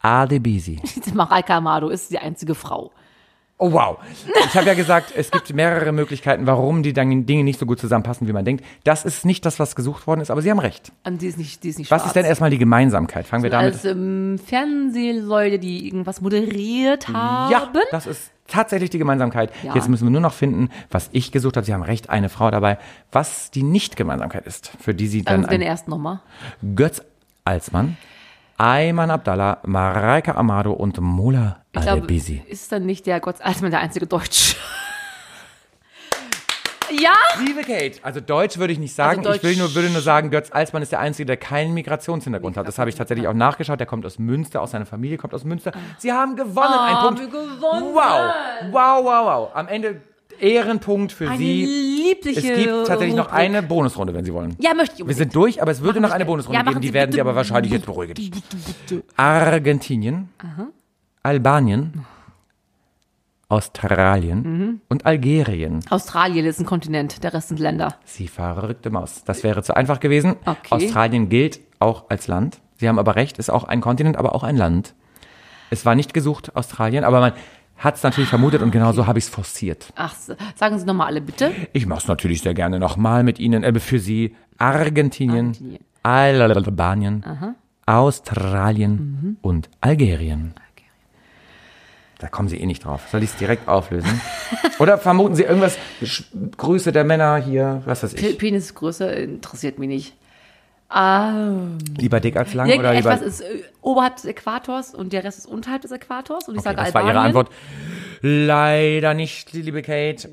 [0.00, 0.80] Adebisi.
[1.14, 2.92] Mareike Amado ist die einzige Frau.
[3.60, 3.98] Oh wow.
[4.46, 8.28] Ich habe ja gesagt, es gibt mehrere Möglichkeiten, warum die Dinge nicht so gut zusammenpassen,
[8.28, 8.64] wie man denkt.
[8.84, 10.92] Das ist nicht das, was gesucht worden ist, aber Sie haben recht.
[11.04, 12.10] Und die ist nicht, die ist nicht Was schwarz.
[12.10, 13.26] ist denn erstmal die Gemeinsamkeit?
[13.26, 17.50] Fangen wir damit Als ähm, Fernsehleute, die irgendwas moderiert haben.
[17.50, 19.50] Ja, das ist tatsächlich die Gemeinsamkeit.
[19.64, 19.74] Ja.
[19.74, 21.66] Jetzt müssen wir nur noch finden, was ich gesucht habe.
[21.66, 22.78] Sie haben recht, eine Frau dabei.
[23.10, 26.20] Was die Nicht-Gemeinsamkeit ist, für die Sie dann Also den ersten nochmal.
[26.76, 27.02] Götz
[27.44, 27.96] Alsmann,
[28.56, 32.42] Ayman Abdallah, Mareike Amado und Mola Ich glaube, Adebisi.
[32.48, 34.56] ist dann nicht der Gott Altmann der einzige Deutsch.
[37.00, 37.12] ja?
[37.44, 39.26] Liebe Kate, also Deutsch würde ich nicht sagen.
[39.26, 42.56] Also ich will nur, würde nur sagen, Götz Alsmann ist der Einzige, der keinen Migrationshintergrund
[42.56, 42.66] hat.
[42.66, 43.78] Das habe ich tatsächlich auch nachgeschaut.
[43.78, 45.72] Der kommt aus Münster, aus seiner Familie kommt aus Münster.
[45.98, 46.56] Sie haben gewonnen.
[46.56, 47.20] Ein Ah, Punkt.
[47.20, 47.94] wir gewonnen.
[47.94, 48.32] Wow,
[48.72, 49.48] wow, wow, wow.
[49.54, 50.00] Am Ende
[50.40, 51.64] Ehrenpunkt für Eine Sie.
[51.66, 54.54] liebliche Es gibt tatsächlich noch eine Bonusrunde, wenn Sie wollen.
[54.60, 55.18] Ja, möchte ich Wir unbedingt.
[55.32, 56.24] sind durch, aber es würde noch wir eine.
[56.24, 56.80] Bonusrunde Ja, geben.
[56.80, 58.14] Die werden Sie aber wahrscheinlich jetzt beruhigen.
[59.16, 60.28] Argentinien,
[61.28, 62.06] Albanien,
[63.50, 64.80] Australien Mhm.
[64.88, 65.80] und Algerien.
[65.90, 67.96] Australien ist ein Kontinent, der Rest sind Länder.
[68.04, 69.24] Sie verrückte Maus.
[69.24, 70.36] Das wäre zu einfach gewesen.
[70.46, 70.56] Okay.
[70.70, 72.60] Australien gilt auch als Land.
[72.76, 74.94] Sie haben aber recht, ist auch ein Kontinent, aber auch ein Land.
[75.70, 77.32] Es war nicht gesucht, Australien, aber man
[77.76, 79.92] hat es natürlich vermutet und genau so habe ich es forciert.
[79.96, 80.14] Ach,
[80.56, 81.52] sagen Sie nochmal alle bitte.
[81.74, 84.34] Ich mache es natürlich sehr gerne nochmal mit Ihnen, äh, für Sie.
[84.56, 87.22] Argentinien, Albanien,
[87.86, 89.36] Australien Mhm.
[89.40, 90.54] und Algerien.
[92.18, 93.02] Da kommen Sie eh nicht drauf.
[93.12, 94.20] Soll ich es direkt auflösen?
[94.80, 95.78] Oder vermuten Sie irgendwas?
[96.56, 98.38] Größe der Männer hier, was weiß ich.
[98.38, 100.14] Penisgröße interessiert mich nicht.
[100.90, 101.50] Ah,
[101.98, 103.12] Lieber dick als lang oder lieber...
[103.12, 106.48] etwas ist äh, oberhalb des Äquators und der Rest ist unterhalb des Äquators.
[106.48, 107.16] Und ich Okay, sage das war Albanien.
[107.16, 107.50] Ihre Antwort.
[108.22, 110.28] Leider nicht, liebe Kate.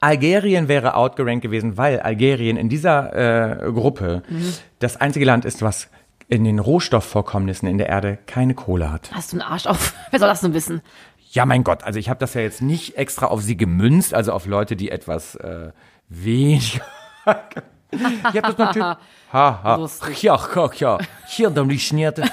[0.00, 4.52] Algerien wäre outgerankt gewesen, weil Algerien in dieser äh, Gruppe Mhm.
[4.80, 5.88] das einzige Land ist, was
[6.28, 9.10] in den Rohstoffvorkommnissen in der Erde keine Kohle hat.
[9.12, 9.94] Hast du einen Arsch auf?
[10.10, 10.82] Wer soll das denn wissen?
[11.30, 14.32] Ja, mein Gott, also ich habe das ja jetzt nicht extra auf sie gemünzt, also
[14.32, 15.70] auf Leute, die etwas äh,
[16.08, 16.84] weniger.
[17.90, 18.96] ich habe das natürlich.
[19.32, 19.88] Ha, ha.
[20.20, 20.98] Ja, ja, ja.
[21.26, 22.24] Hier, dann die Schnierte.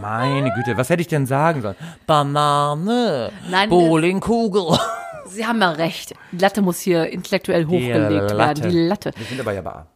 [0.00, 1.76] Meine Güte, was hätte ich denn sagen sollen?
[2.06, 4.78] Banane, Nein, Bowlingkugel.
[5.26, 6.14] Sie haben ja recht.
[6.32, 8.70] Die Latte muss hier intellektuell hochgelegt werden.
[8.70, 9.12] Die Latte.
[9.16, 9.86] Wir sind aber ja bei Aber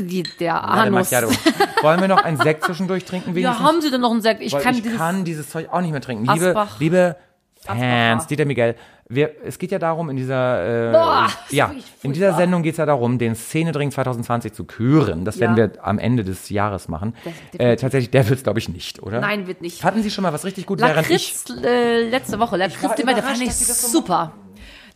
[0.00, 1.10] die, der Anus.
[1.82, 3.30] Wollen wir noch einen Sekt zwischendurch trinken?
[3.30, 3.66] Ja, wenigstens?
[3.66, 4.42] haben Sie denn noch einen Sekt?
[4.42, 4.98] Ich Weil kann ich dieses.
[4.98, 6.24] kann dieses Zeug auch nicht mehr trinken.
[6.32, 6.80] Liebe, Asbach.
[6.80, 7.16] liebe
[7.64, 8.26] Fans.
[8.26, 8.76] Dieter Miguel,
[9.10, 11.72] wir, es geht ja darum, in dieser, äh, Boah, ja,
[12.02, 12.34] in dieser.
[12.34, 15.24] Sendung geht es ja darum, den Szenedring 2020 zu küren.
[15.24, 15.70] Das werden Ja.
[15.74, 17.14] wir am Ende des Jahres machen.
[17.56, 19.20] Äh, tatsächlich, der wird es, glaube ich, nicht, oder?
[19.20, 19.82] Nein, wird nicht.
[19.82, 21.34] Hatten Sie schon mal was richtig gut, während ich...
[21.48, 22.56] Lakritz äh, letzte Woche.
[22.56, 24.32] Lakritz, war der fand ich super.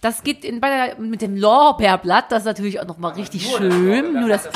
[0.03, 4.15] Das geht in, bei der, mit dem Lorbeerblatt, das ist natürlich auch nochmal richtig schön.
[4.15, 4.49] Nur das,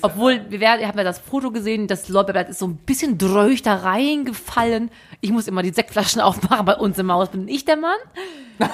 [0.00, 3.18] obwohl, wir werden, ihr habt ja das Foto gesehen, das Lorbeerblatt ist so ein bisschen
[3.18, 4.92] dröch da reingefallen.
[5.20, 7.96] Ich muss immer die Sektflaschen aufmachen, bei uns im Haus bin ich der Mann.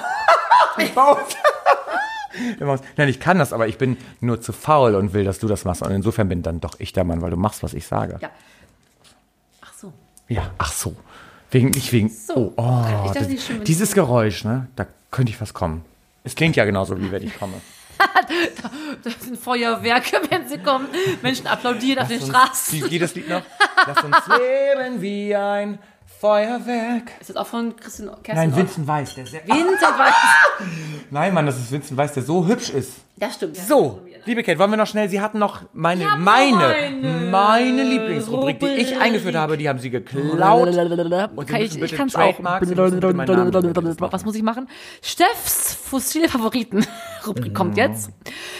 [2.97, 5.65] Nein, ich kann das, aber ich bin nur zu faul und will, dass du das
[5.65, 5.81] machst.
[5.81, 8.19] Und insofern bin dann doch ich der Mann, weil du machst, was ich sage.
[8.21, 8.29] Ja.
[9.61, 9.91] Ach so.
[10.27, 10.95] Ja, ach so.
[11.49, 12.09] Wegen, nicht wegen.
[12.09, 12.53] So.
[12.55, 14.67] Oh, oh das das, dieses Geräusch, ne?
[14.75, 15.83] Da könnte ich was kommen.
[16.23, 17.53] Es klingt ja genauso, wie wenn ich komme.
[19.03, 20.87] Das sind Feuerwerke, wenn sie kommen.
[21.21, 22.83] Menschen applaudieren auf den Straßen.
[22.83, 23.43] Wie geht das Lied noch?
[23.85, 25.79] Lass uns leben wie ein
[26.19, 27.11] Feuerwerk.
[27.19, 28.49] Ist das auch von Christian Kerstin?
[28.49, 28.55] Nein?
[28.55, 29.45] Vincent Weiss, der sehr.
[29.45, 30.13] Vincent Weiss.
[31.11, 32.93] Nein, Mann, das ist Vincent Weiss, der so hübsch ist.
[33.17, 33.57] Das stimmt.
[33.57, 36.51] So, liebe Kate, wollen wir noch schnell, Sie hatten noch meine, Ja, meine,
[37.31, 39.01] meine meine Lieblingsrubrik, die ich Rubrik.
[39.01, 40.67] eingeführt habe, die haben Sie geklaut.
[41.35, 42.35] Und Sie ich, ich kann es auch.
[44.11, 44.67] Was muss ich machen?
[45.01, 46.85] Steffs fossile Favoriten.
[47.27, 47.53] Rubrik Mhm.
[47.53, 48.09] kommt jetzt.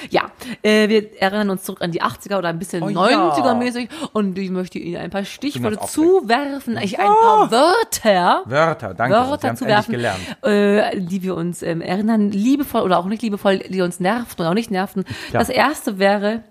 [0.09, 3.31] Ja, äh, wir erinnern uns zurück an die 80er oder ein bisschen Oh ja.
[3.33, 8.43] 90er mäßig und ich möchte Ihnen ein paar Stichworte zuwerfen, ich ein paar Wörter.
[8.45, 9.15] Wörter, danke.
[9.17, 10.19] Wörter haben zu endlich werfen, gelernt.
[10.43, 14.51] äh, die wir uns ähm, erinnern, liebevoll oder auch nicht liebevoll, die uns nervten oder
[14.51, 15.03] auch nicht nervten.
[15.33, 15.39] Ja.
[15.39, 16.43] Das erste wäre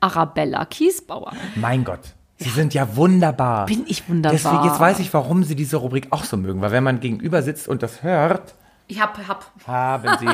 [0.00, 1.32] Arabella Kiesbauer.
[1.56, 2.00] Mein Gott.
[2.38, 3.66] Sie sind ja wunderbar.
[3.66, 4.38] Bin ich wunderbar.
[4.38, 6.60] Deswegen, jetzt weiß ich, warum Sie diese Rubrik auch so mögen.
[6.60, 8.54] Weil wenn man gegenüber sitzt und das hört,
[8.90, 9.44] Ich hab, hab.
[9.66, 10.26] haben Sie,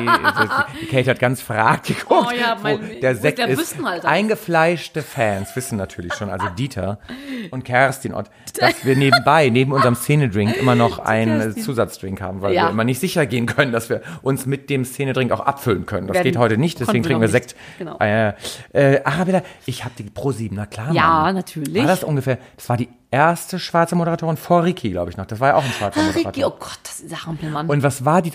[0.81, 3.59] die Kate hat ganz fragt geguckt, Oh ja, mein- der Sekt der ist.
[3.59, 4.07] Wüstenhalter?
[4.07, 6.99] Eingefleischte Fans wissen natürlich schon, also Dieter
[7.51, 11.53] und Kerstin, und dass wir nebenbei, neben unserem Szenedrink, immer noch einen.
[11.57, 12.63] Zusatzdrink haben, weil Ja.
[12.63, 16.07] wir immer nicht sicher gehen können, dass wir uns mit dem Szenedrink auch abfüllen können.
[16.07, 17.55] Das Werden- geht heute nicht, deswegen trinken wir Sekt.
[17.77, 17.97] Genau.
[17.99, 18.33] Äh,
[18.71, 20.93] äh, Arabella, ich habe die Pro 7, na klar.
[20.93, 21.35] Ja, Mann.
[21.35, 21.75] natürlich.
[21.75, 25.25] War das ungefähr, das war die erste schwarze Moderatorin vor Ricky, glaube ich noch.
[25.25, 26.31] Das war ja auch ein schwarzer Ah, Moderator.
[26.31, 27.67] Ricky, oh Gott, das ist ein Hampelmann.
[27.67, 28.31] Und was war die?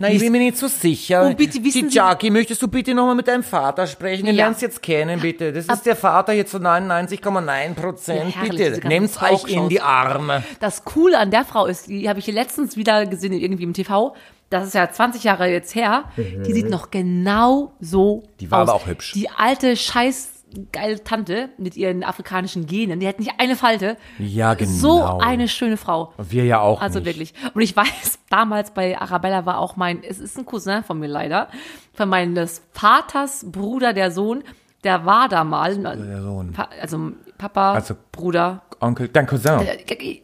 [0.00, 1.28] Na, ich bin mir nicht so sicher.
[1.28, 4.26] Oh, bitte, wissen die Jackie, möchtest du bitte nochmal mit deinem Vater sprechen?
[4.26, 4.44] Den Ja.
[4.44, 5.52] lernst jetzt kennen, bitte.
[5.52, 8.34] Das ist der Vater jetzt zu 99,9 Prozent.
[8.36, 10.44] Ja, bitte, nehmt's euch in die Arme.
[10.60, 13.72] Das Coole an der Frau ist, die habe ich hier letztens wieder gesehen, irgendwie im
[13.72, 14.14] TV.
[14.50, 16.04] Das ist ja 20 Jahre jetzt her.
[16.16, 18.28] Die sieht noch genau so Mhm.
[18.40, 18.68] Die war aus.
[18.68, 19.12] aber auch hübsch.
[19.14, 20.28] Die alte, scheiß
[20.72, 23.96] geile Tante mit ihren afrikanischen Genen, die hat nicht eine Falte.
[24.18, 24.70] Ja, genau.
[24.70, 26.12] So eine schöne Frau.
[26.16, 27.06] Wir ja auch Also nicht.
[27.06, 27.34] wirklich.
[27.54, 31.08] Und ich weiß, damals bei Arabella war auch mein, es ist ein Cousin von mir
[31.08, 31.48] leider,
[31.94, 34.42] von meines Vaters Bruder, der Sohn,
[34.84, 35.76] der war da mal.
[35.76, 36.54] Der Sohn.
[36.80, 39.50] Also Papa, Also- Bruder, Onkel, dein Cousin.
[39.58, 39.66] habe
[39.98, 40.22] ich,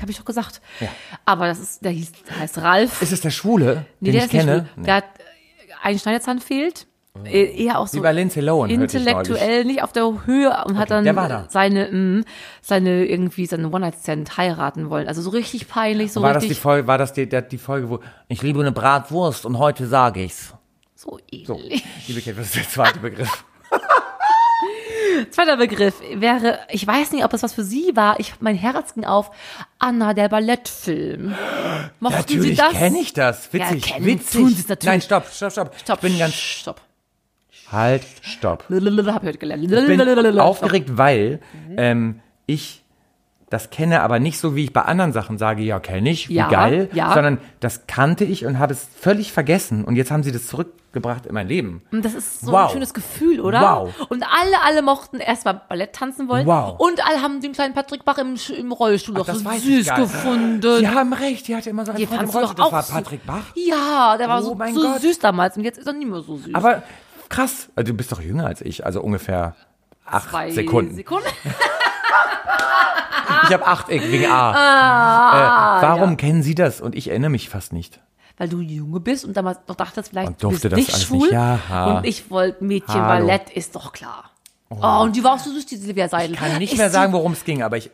[0.00, 0.60] hab ich doch gesagt.
[1.24, 3.00] Aber das ist, der hieß, der heißt Ralf.
[3.00, 4.68] ist es der Schwule, nee, den der ich ist kenne?
[4.74, 4.84] schwul.
[4.84, 6.86] Der hat äh, ein Schneiderzahn fehlt.
[7.22, 11.28] Äh, Eher auch so Lohan, intellektuell nicht auf der Höhe und hat dann der war
[11.28, 11.46] da.
[11.48, 12.24] seine mh,
[12.60, 15.06] seine irgendwie seine One Night Stand heiraten wollen.
[15.06, 17.58] Also so richtig peinlich, so War das die richtig Folge, war das die, der, die
[17.58, 20.54] Folge, wo ich liebe eine Bratwurst und heute sage ich's?
[20.96, 21.46] So ähnlich.
[21.46, 21.60] So,
[22.08, 23.44] liebe Kate, was ist der zweite Begriff?
[25.30, 28.18] Zweiter Begriff wäre, ich weiß nicht, ob das was für Sie war.
[28.18, 29.30] Ich, mein Herz ging auf
[29.78, 31.34] Anna, der Ballettfilm.
[32.00, 32.72] Mochten Sie Natürlich das?
[32.72, 33.52] kenne ich das.
[33.52, 34.40] Witzig, kennen- witzig.
[34.40, 34.90] tun Sie es natürlich.
[34.90, 35.74] Nein, stopp, stopp, stopp.
[35.78, 36.02] Stopp.
[36.02, 36.80] Ich bin ganz, Stopp.
[37.74, 38.64] Halt, stopp.
[38.70, 39.62] Hab ich heute gelernt.
[39.64, 41.40] Ich bin aufgeregt, weil
[41.76, 42.80] ähm, ich
[43.50, 46.34] das kenne, aber nicht so, wie ich bei anderen Sachen sage, ja, kenne ich, wie
[46.34, 47.12] Ja, geil, ja.
[47.14, 51.26] sondern das kannte ich und habe es völlig vergessen und jetzt haben sie das zurückgebracht
[51.26, 51.82] in mein Leben.
[51.92, 52.64] Und das ist so Wow.
[52.68, 53.60] ein schönes Gefühl, oder?
[53.60, 53.94] Wow.
[54.08, 56.46] Und alle, alle mochten erstmal Ballett tanzen wollen.
[56.46, 56.80] Wow.
[56.80, 59.58] Und alle haben den kleinen Patrick Bach im, Sch- im Rollstuhl noch das so weiß
[59.58, 60.12] ich süß gar nicht.
[60.12, 60.78] gefunden.
[60.80, 62.78] Sie haben recht, die hatte immer so einen Die Freund im fandst du doch Rollstuhl.
[62.78, 63.44] Das auch war Patrick Bach.
[63.54, 65.00] Ja, der war Oh so, mein so Gott.
[65.00, 66.54] süß damals und jetzt ist er nicht mehr so süß.
[66.54, 66.82] Aber
[67.34, 69.54] krass, also du bist doch jünger als ich, also ungefähr
[70.06, 70.94] acht Zwei Sekunden.
[70.94, 71.26] Sekunden.
[73.46, 74.52] Ich habe acht äh, wegen A.
[74.52, 76.80] Ah, äh, warum kennen Sie das?
[76.80, 78.00] Und ich erinnere mich fast nicht.
[78.36, 81.10] Weil du Junge bist und damals doch dachtest, vielleicht Und durfte du bist das nicht
[81.10, 81.30] alles nicht.
[81.30, 81.32] schwul.
[81.32, 81.96] Ja.
[81.98, 83.26] Und ich wollte Mädchen, Hallo.
[83.26, 84.30] Ballett ist doch klar.
[84.70, 85.02] Oh.
[85.02, 86.32] und die war auch so süß, die Silvia Seidel.
[86.34, 87.90] Ich kann nicht Ist mehr sagen, worum es ging, aber ich.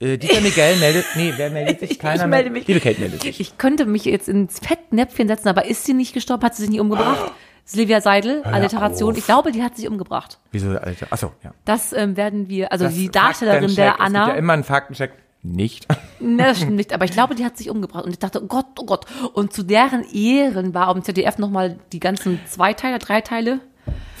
[0.00, 1.06] Äh, Dieter Miguel meldet.
[1.14, 1.98] Nee, wer meldet sich?
[1.98, 2.66] Keiner ich melde mich.
[2.66, 3.40] Liebe Kate meldet sich.
[3.40, 6.42] Ich könnte mich jetzt ins Fettnäpfchen setzen, aber ist sie nicht gestorben?
[6.44, 7.30] Hat sie sich nicht umgebracht?
[7.64, 9.12] Silvia Seidel, Alliteration.
[9.12, 9.18] auf.
[9.18, 10.38] Ich glaube, die hat sich umgebracht.
[10.50, 11.06] Wieso, Alter?
[11.10, 11.52] Achso, ja.
[11.64, 14.32] Das ähm, werden wir, also Das die Darstellerin der Es gibt ja Anna.
[14.34, 15.12] immer einen Faktencheck.
[15.44, 15.86] Nicht.
[16.20, 18.04] Ne, das stimmt nicht, aber ich glaube, die hat sich umgebracht.
[18.04, 19.06] Und ich dachte, oh Gott, oh Gott.
[19.32, 23.58] Und zu deren Ehren war auf dem ZDF nochmal die ganzen Zweiteile, Dreiteile.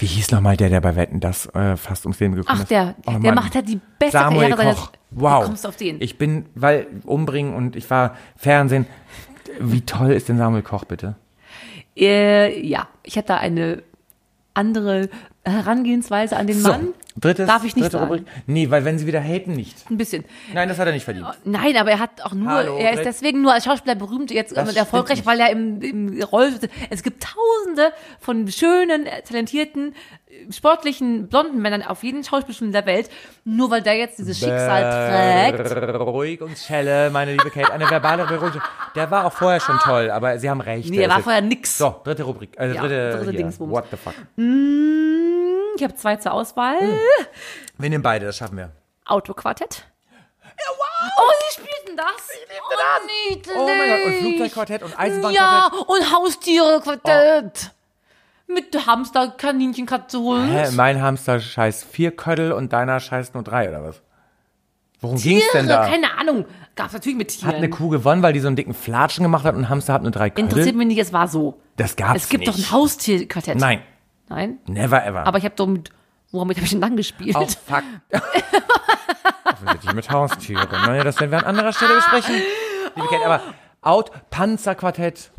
[0.00, 2.70] Wie hieß nochmal der, der bei Wetten das äh, fast ums Leben gekommen Ach, ist?
[2.72, 3.34] der, Oh, der Mann.
[3.36, 4.90] macht ja die beste Samuel Karriere Koch.
[5.12, 5.42] Wow.
[5.42, 6.00] Wie kommst du auf den?
[6.02, 8.86] Ich bin, weil umbringen und ich war Fernsehen.
[9.60, 11.14] Wie toll ist denn Samuel Koch bitte?
[11.96, 13.82] Äh, ja, ich hätte da eine
[14.54, 15.08] andere
[15.44, 16.94] Herangehensweise an den Mann.
[17.18, 18.10] drittes, Darf ich nicht dritte sagen.
[18.12, 18.26] Rubrik.
[18.46, 19.90] Nee, weil wenn sie wieder haten, nicht.
[19.90, 20.24] Ein bisschen.
[20.54, 21.26] Nein, das hat er nicht verdient.
[21.44, 24.56] Nein, aber er hat auch nur, Hallo, er ist deswegen nur als Schauspieler berühmt, jetzt
[24.56, 26.50] Das erfolgreich, weil er im, im Roll,
[26.90, 29.94] es gibt tausende von schönen, talentierten,
[30.50, 33.10] sportlichen, blonden Männern auf jeden Schauspielschule der Welt,
[33.44, 36.00] nur weil der jetzt dieses Schicksal trägt.
[36.00, 37.72] Ruhig und Schelle, meine liebe Kate.
[37.72, 38.60] Eine verbale Beruhigung.
[38.94, 40.88] Der war auch vorher schon toll, aber Sie haben recht.
[40.90, 41.78] Nee, der er war vorher nix.
[41.78, 42.58] So, dritte Rubrik.
[42.58, 43.32] Also Ja, dritte, dritte.
[43.32, 43.70] Dingsbums.
[43.72, 44.14] What the fuck.
[44.36, 46.80] Mm, Ich habe zwei zur Auswahl.
[46.80, 46.98] Hm.
[47.78, 48.70] Wir nehmen beide, das schaffen wir.
[49.06, 49.84] Autoquartett.
[51.18, 52.28] Oh, sie spielten das.
[52.30, 53.56] Ich liebte oh, Niedlich.
[53.56, 55.34] Oh mein Gott, und Flugzeugquartett und Eisenbahnquartett.
[55.34, 57.70] Ja, und Haustierequartett.
[58.54, 60.50] Mit Hamster, Kaninchen, Katze, Hund.
[60.50, 64.02] Hä, mein Hamster scheiß vier Köttel und deiner scheiß nur drei, oder was?
[65.00, 65.88] Worum ging's denn Tiere, da?
[65.88, 66.44] keine Ahnung.
[66.76, 67.48] Gab's natürlich mit Tieren.
[67.48, 69.92] Hat eine Kuh gewonnen, weil die so einen dicken Flatschen gemacht hat und ein Hamster
[69.94, 70.44] hat nur drei Köttel?
[70.44, 71.60] Interessiert mich nicht, es war so.
[71.76, 72.52] Das gab's Es gibt nicht.
[72.52, 73.58] doch ein Haustierquartett.
[73.58, 73.82] Nein,
[74.28, 74.58] Nein?
[74.66, 75.26] never ever.
[75.26, 75.90] Aber ich habe doch mit,
[76.30, 77.34] womit habe ich denn dann gespielt?
[77.36, 77.82] Oh, fuck.
[79.44, 80.68] Offensichtlich mit Haustieren.
[80.70, 82.36] Naja, das werden wir an anderer Stelle besprechen.
[82.94, 83.40] Liebe Kate, aber
[83.84, 85.30] Out, Panzerquartett.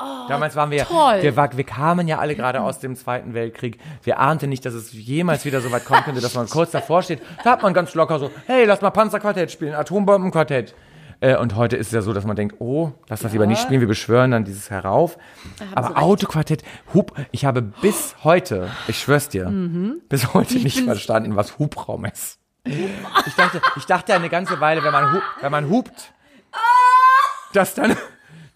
[0.00, 0.30] Panda-Quartett.
[0.30, 1.22] Damals waren wir, toll.
[1.22, 3.78] wir, wir kamen ja alle gerade aus dem Zweiten Weltkrieg.
[4.02, 7.02] Wir ahnten nicht, dass es jemals wieder so weit kommen könnte, dass man kurz davor
[7.02, 7.20] steht.
[7.44, 10.74] Da hat man ganz locker so, hey, lass mal Panzerquartett spielen, Atombombenquartett.
[11.20, 13.60] Äh, und heute ist es ja so, dass man denkt, oh, lass das lieber nicht
[13.60, 15.18] spielen, wir beschwören dann dieses herauf.
[15.58, 16.02] Sie Aber.
[16.02, 16.62] Autoquartett,
[16.94, 19.50] Hub, ich habe bis heute, ich schwör's dir,
[20.08, 22.38] bis heute nicht verstanden, was Hubraum ist.
[23.26, 26.12] Ich dachte, ich dachte eine ganze Weile, wenn man, hu wenn man hupt,
[27.54, 27.96] dass dann,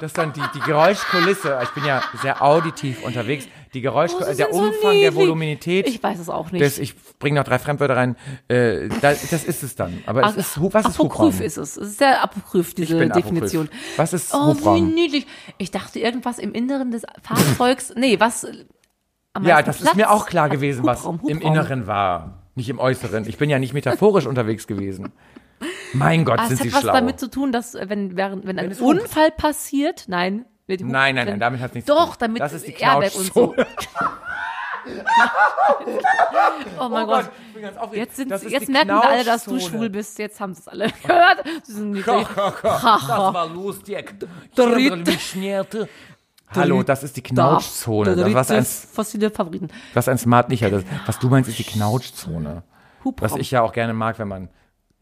[0.05, 4.34] dass dann die, die Geräuschkulisse, ich bin ja sehr auditiv unterwegs, die Geräusch, Oh, der
[4.34, 5.14] sind so Umfang der.
[5.14, 6.64] Voluminität, Ich weiß es auch nicht.
[6.64, 8.16] das, ich bringe noch drei Fremdwörter rein,
[8.48, 10.02] äh, das, das ist es dann.
[10.07, 11.28] Aber es ist, was ist Hubraum?
[11.28, 11.76] Apokryph ist es.
[11.76, 13.64] Es ist sehr apokryph, diese Definition.
[13.66, 13.98] Apokryph.
[13.98, 14.94] Was ist Oh, wie Hubraum?
[14.94, 15.26] niedlich.
[15.59, 17.92] Ich dachte irgendwas im Inneren des Fahrzeugs.
[17.96, 18.44] nee, was.
[18.44, 18.52] äh,
[19.42, 20.52] Ja, das ist Platz mir auch klar hat.
[20.52, 21.52] gewesen, was Hubraum, im Hubraum.
[21.52, 23.26] Inneren war, nicht im Äußeren.
[23.28, 25.12] Ich bin ja nicht metaphorisch unterwegs gewesen.
[25.95, 26.92] Mein Gott, Ah, sind es Sie hat was schlau.
[26.92, 29.01] damit zu tun, dass äh, wenn, während, wenn ein es hupt.
[29.01, 32.40] Unfall passiert, nein, mit dem Nein, nein, wenn- nein, damit hat's nichts zu Doch, damit
[32.42, 33.49] Das ist die Airbag und so.
[33.49, 33.66] Knautschzone.
[36.78, 37.30] Oh mein Oh Gott.
[37.80, 37.95] Gott.
[37.95, 39.78] Jetzt, sind, ist jetzt merken alle, dass du Knautschzone.
[39.78, 40.18] schwul bist.
[40.18, 41.45] Jetzt haben sie es alle gehört.
[41.62, 42.26] Sie sind niedlich.
[42.36, 44.14] Das war lustig.
[44.55, 45.88] Dritt.
[46.55, 47.22] Hallo, das ist die.
[47.22, 48.14] Knautschzone.
[48.16, 49.68] Das, was, Dritte ein, fossile Favoriten.
[49.95, 50.72] was ein Smart nicht hat.
[50.72, 52.62] Das, was du meinst, ist die Knautschzone.
[53.18, 54.49] Was ich ja auch gerne mag, wenn man.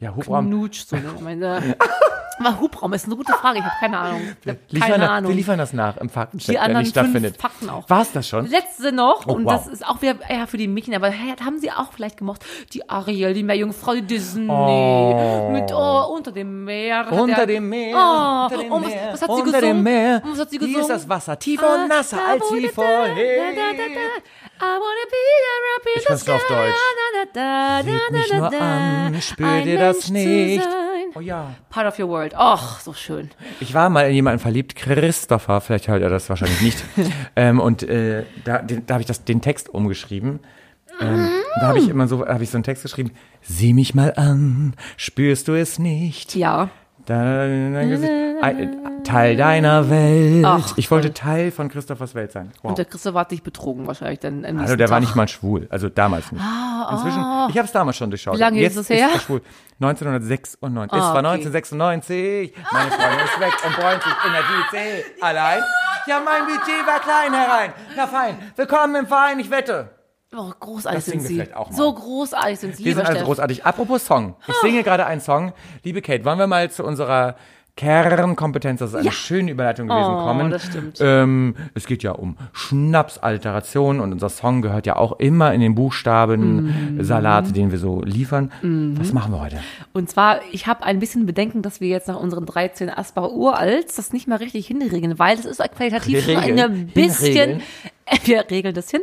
[0.03, 0.47] Ja, Hubraum.
[0.49, 1.05] Knutsch, so, ne?
[1.15, 1.77] Ich meine,
[2.41, 3.59] aber Hubraum ist eine gute Frage.
[3.59, 4.21] Ich habe keine Ahnung.
[4.43, 5.29] Ich hab Liefern keine das, Ahnung.
[5.31, 7.37] Wir liefern das nach im Faktencheck, anderen nicht stattfindet.
[7.41, 7.89] Fakten auch.
[7.89, 8.47] War es das schon?
[8.49, 9.53] Letzte noch, Oh, und wow.
[9.53, 12.45] das ist auch wieder eher für die Mädchen, aber hey, haben sie auch vielleicht gemocht.
[12.73, 14.49] Die Ariel, die Meerjungfrau, die Disney.
[14.51, 15.51] Oh.
[15.53, 17.07] Mit oh, unter dem Meer.
[17.13, 19.63] Unter er- dem Meer, Oh, unter dem was, Meer, was hat sie unter gesungen?
[19.77, 20.23] dem Meer.
[20.25, 23.07] Was hat sie Hier ist das Wasser tiefer und nasser als da, vorher.
[23.15, 24.23] da, da, da,
[24.63, 24.67] da.
[24.67, 26.47] I wanna be there up in Ich the kann's auf.
[26.49, 26.75] Deutsch.
[27.35, 30.69] Da, da, da, da, mich nur an, spürt Ein ihr das nicht?
[31.15, 31.55] Oh ja.
[31.69, 32.33] Part of your world.
[32.37, 33.31] Ach, so schön.
[33.61, 36.85] Ich war mal in jemanden verliebt, Christopher, vielleicht hört er das wahrscheinlich nicht.
[37.37, 40.41] ähm, und äh, da, da habe ich das, den Text umgeschrieben.
[41.01, 41.29] Ähm,
[41.61, 43.13] da habe ich immer so, habe ich so einen Text geschrieben.
[43.41, 46.35] Sieh mich mal an, spürst du es nicht?
[46.35, 46.71] Ja.
[49.05, 50.45] Teil deiner Welt.
[50.45, 52.53] Ach, ich wollte Teil von Christophers Welt sein.
[52.63, 52.71] Wow.
[52.71, 55.01] Und der Christoph hat dich betrogen wahrscheinlich dann am Also der war Tag.
[55.07, 56.43] nicht mal schwul, also damals nicht.
[56.91, 58.35] Inzwischen, ich habe es damals schon durchschaut.
[58.37, 59.09] Wie lange Jetzt ist es her?
[59.13, 59.41] er schwul.
[59.81, 60.93] 1996.
[60.93, 61.29] es Ah, war okay.
[61.29, 62.53] 1996.
[62.73, 65.05] Meine Freundin ist weg und bräunt sich in der Südsee.
[65.21, 65.63] Allein?
[66.07, 67.73] Ja, mein Budget war klein herein.
[67.97, 69.91] Na fein, willkommen im Verein, ich wette.
[70.35, 71.45] Oh, großartig sind sie.
[71.73, 72.85] So großartig sind sie.
[72.85, 73.27] Wir sind also Steff.
[73.27, 73.65] großartig.
[73.67, 74.35] Apropos Song.
[74.49, 75.53] Ich singe gerade einen Song.
[75.85, 77.37] Liebe Kate, wollen wir mal zu unserer
[77.75, 79.13] Kernkompetenz, das ist eine Ja.
[79.13, 80.51] schöne Überleitung gewesen, Oh, kommen.
[80.51, 80.99] das stimmt.
[81.01, 85.75] Ähm, es geht ja um Schnapsalteration und unser Song gehört ja auch immer in den
[85.75, 87.03] Buchstaben Mhm.
[87.05, 88.53] Salat, den wir so liefern.
[89.01, 89.59] Was machen wir heute?
[89.95, 93.97] Und zwar, ich habe ein bisschen Bedenken, dass wir jetzt nach unseren 13 Asbach Uralts
[93.97, 96.59] das nicht mal richtig hinregeln, weil das ist qualitativ schon Regeln?
[96.61, 97.63] ein bisschen, Hinregeln?
[98.25, 99.03] wir regeln das hin,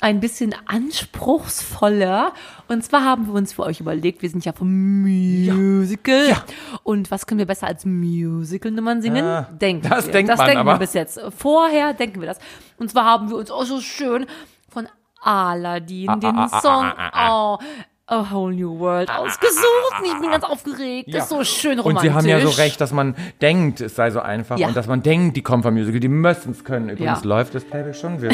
[0.00, 2.32] ein bisschen anspruchsvoller.
[2.68, 6.42] Und zwar haben wir uns für euch überlegt, wir sind ja vom Musical.
[6.82, 9.24] Und was können wir besser als Musical-Nummern singen?
[9.24, 10.12] Ah, denken das wir.
[10.12, 10.74] denkt das man denken aber.
[10.74, 11.20] wir bis jetzt.
[11.36, 12.38] Vorher denken wir das.
[12.78, 14.26] Und zwar haben wir uns auch so schön
[14.68, 14.88] von
[15.20, 17.58] Aladdin den ah, ah, Song ah, ah, oh,
[18.08, 19.94] A Whole New World ausgesucht.
[20.04, 21.08] Ich bin ganz aufgeregt.
[21.12, 22.02] Das ist so schön Und romantisch.
[22.12, 24.68] Sie haben ja so recht, dass man denkt, es sei so einfach Ja.
[24.68, 26.88] und dass man denkt, die kommen vom Musical, die müssen es können.
[26.90, 27.28] Übrigens Ja.
[27.28, 28.22] läuft das Playback schon.
[28.22, 28.30] Wir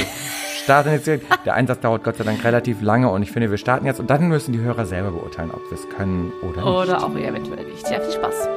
[0.63, 1.07] starten jetzt.
[1.07, 1.21] hier.
[1.47, 4.11] Der Einsatz dauert Gott sei Dank relativ lange und ich finde, wir starten jetzt und
[4.11, 6.67] dann müssen die Hörer selber beurteilen, ob wir es können oder nicht.
[6.67, 7.91] Oder auch eventuell nicht.
[7.91, 8.49] Ja, viel Spaß.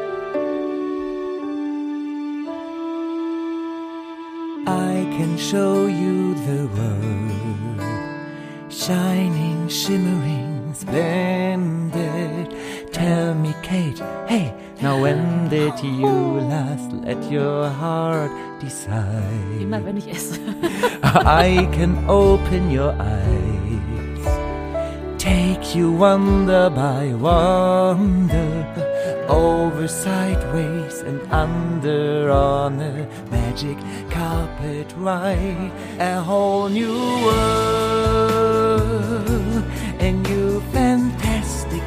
[4.68, 7.82] I can show you the world,
[8.70, 12.54] shining, shimmering, splendid.
[12.92, 19.62] Tell me, Kate, hey, now when did you last let your heart decide?
[19.62, 20.40] Immer wenn ich esse.
[21.04, 24.26] I can open your eyes,
[25.18, 28.66] take you wonder by wonder,
[29.28, 33.78] over, sideways, and under on a magic
[34.10, 36.94] carpet ride, a whole new
[37.26, 38.46] world,
[38.82, 39.95] a new fantastic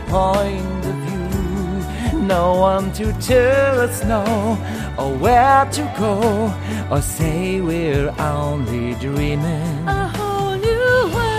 [0.09, 2.23] point of view.
[2.23, 4.23] No one to tell us no,
[4.99, 6.53] or where to go,
[6.91, 9.87] or say we're only dreaming.
[9.87, 11.39] A whole new world.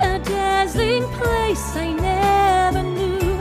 [0.00, 3.38] A dazzling place I never knew.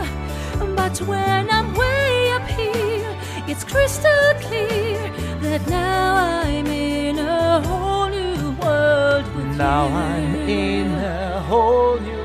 [0.75, 3.13] But when I'm way up here,
[3.47, 5.11] it's crystal clear
[5.41, 9.93] that now I'm in a whole new world with Now you.
[9.93, 12.16] I'm in a whole new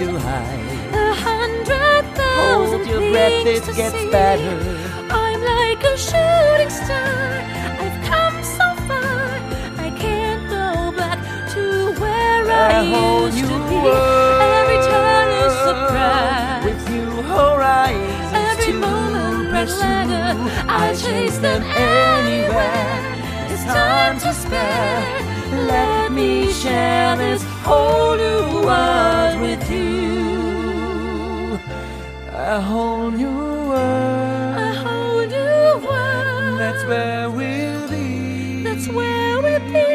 [0.00, 0.94] your eyes.
[0.94, 4.10] A hundred thousand Hold your breath, it gets see.
[4.10, 4.56] better.
[5.10, 7.30] I'm like a shooting star.
[7.82, 9.28] I've come so far.
[9.86, 11.18] I can't go back
[11.54, 11.62] to
[12.00, 13.76] where A I used to be.
[13.84, 16.64] world Every turn is surprise.
[16.64, 19.84] With new horizons Every moment pursue.
[20.82, 22.96] I chase them anywhere.
[23.52, 25.26] It's time to spare.
[25.66, 31.58] Let me share this whole new world with you.
[32.32, 33.28] A whole new
[33.70, 34.56] world.
[34.56, 36.58] A whole new world.
[36.58, 38.62] That's where we'll be.
[38.62, 39.90] That's where we'll be.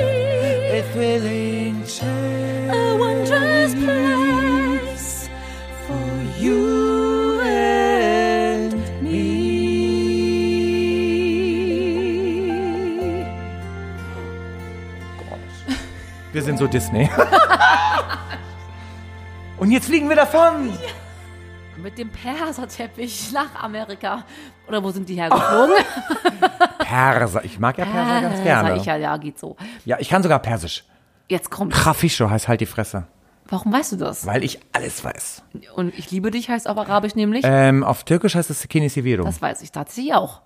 [0.77, 2.73] A thrilling change.
[2.73, 5.29] A wondrous place
[5.85, 6.07] for
[6.37, 9.45] you and me.
[16.33, 17.09] Wir sind so Disney.
[19.65, 20.71] Und jetzt fliegen wir davon.
[21.81, 24.23] Mit dem Perserteppich nach Amerika.
[24.67, 25.73] Oder wo sind die hergeflogen?
[26.77, 27.43] Perser.
[27.43, 28.75] Ich mag ja Perser ganz gerne.
[28.77, 29.55] Ich ja, ja, geht so.
[29.83, 30.83] Ja, ich kann sogar Persisch.
[31.29, 31.73] Jetzt kommt.
[31.73, 33.07] Krafischo heißt halt die Fresse.
[33.49, 34.27] Warum weißt du das?
[34.27, 35.41] Weil ich alles weiß.
[35.75, 37.43] Und ich liebe dich heißt auf Arabisch nämlich.
[37.43, 39.25] Ähm, auf Türkisch heißt es Sekini Sivirum.
[39.25, 40.41] Das weiß ich tatsächlich auch.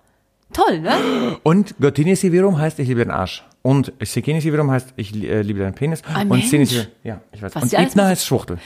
[0.54, 1.36] Toll, ne?
[1.42, 3.44] Und Göttini Sivirum heißt ich liebe den Arsch.
[3.60, 6.00] Und Sekini Sivirum heißt ich äh, liebe deinen Penis.
[6.14, 6.70] Ein und Mensch.
[6.70, 7.54] Sivirum- ja, ich weiß.
[7.54, 8.58] Was und Ibna heißt Schwuchtel.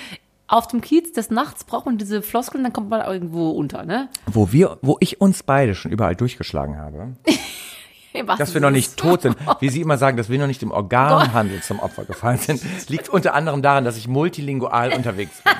[0.55, 4.09] Auf dem Kiez des Nachts braucht man diese Floskeln, dann kommt man irgendwo unter, ne?
[4.27, 7.15] Wo wir, wo ich uns beide schon überall durchgeschlagen habe.
[8.25, 9.37] was dass wir noch nicht tot sind.
[9.59, 13.09] Wie Sie immer sagen, dass wir noch nicht im Organhandel zum Opfer gefallen sind, liegt
[13.09, 15.55] unter anderem daran, dass ich multilingual unterwegs bin.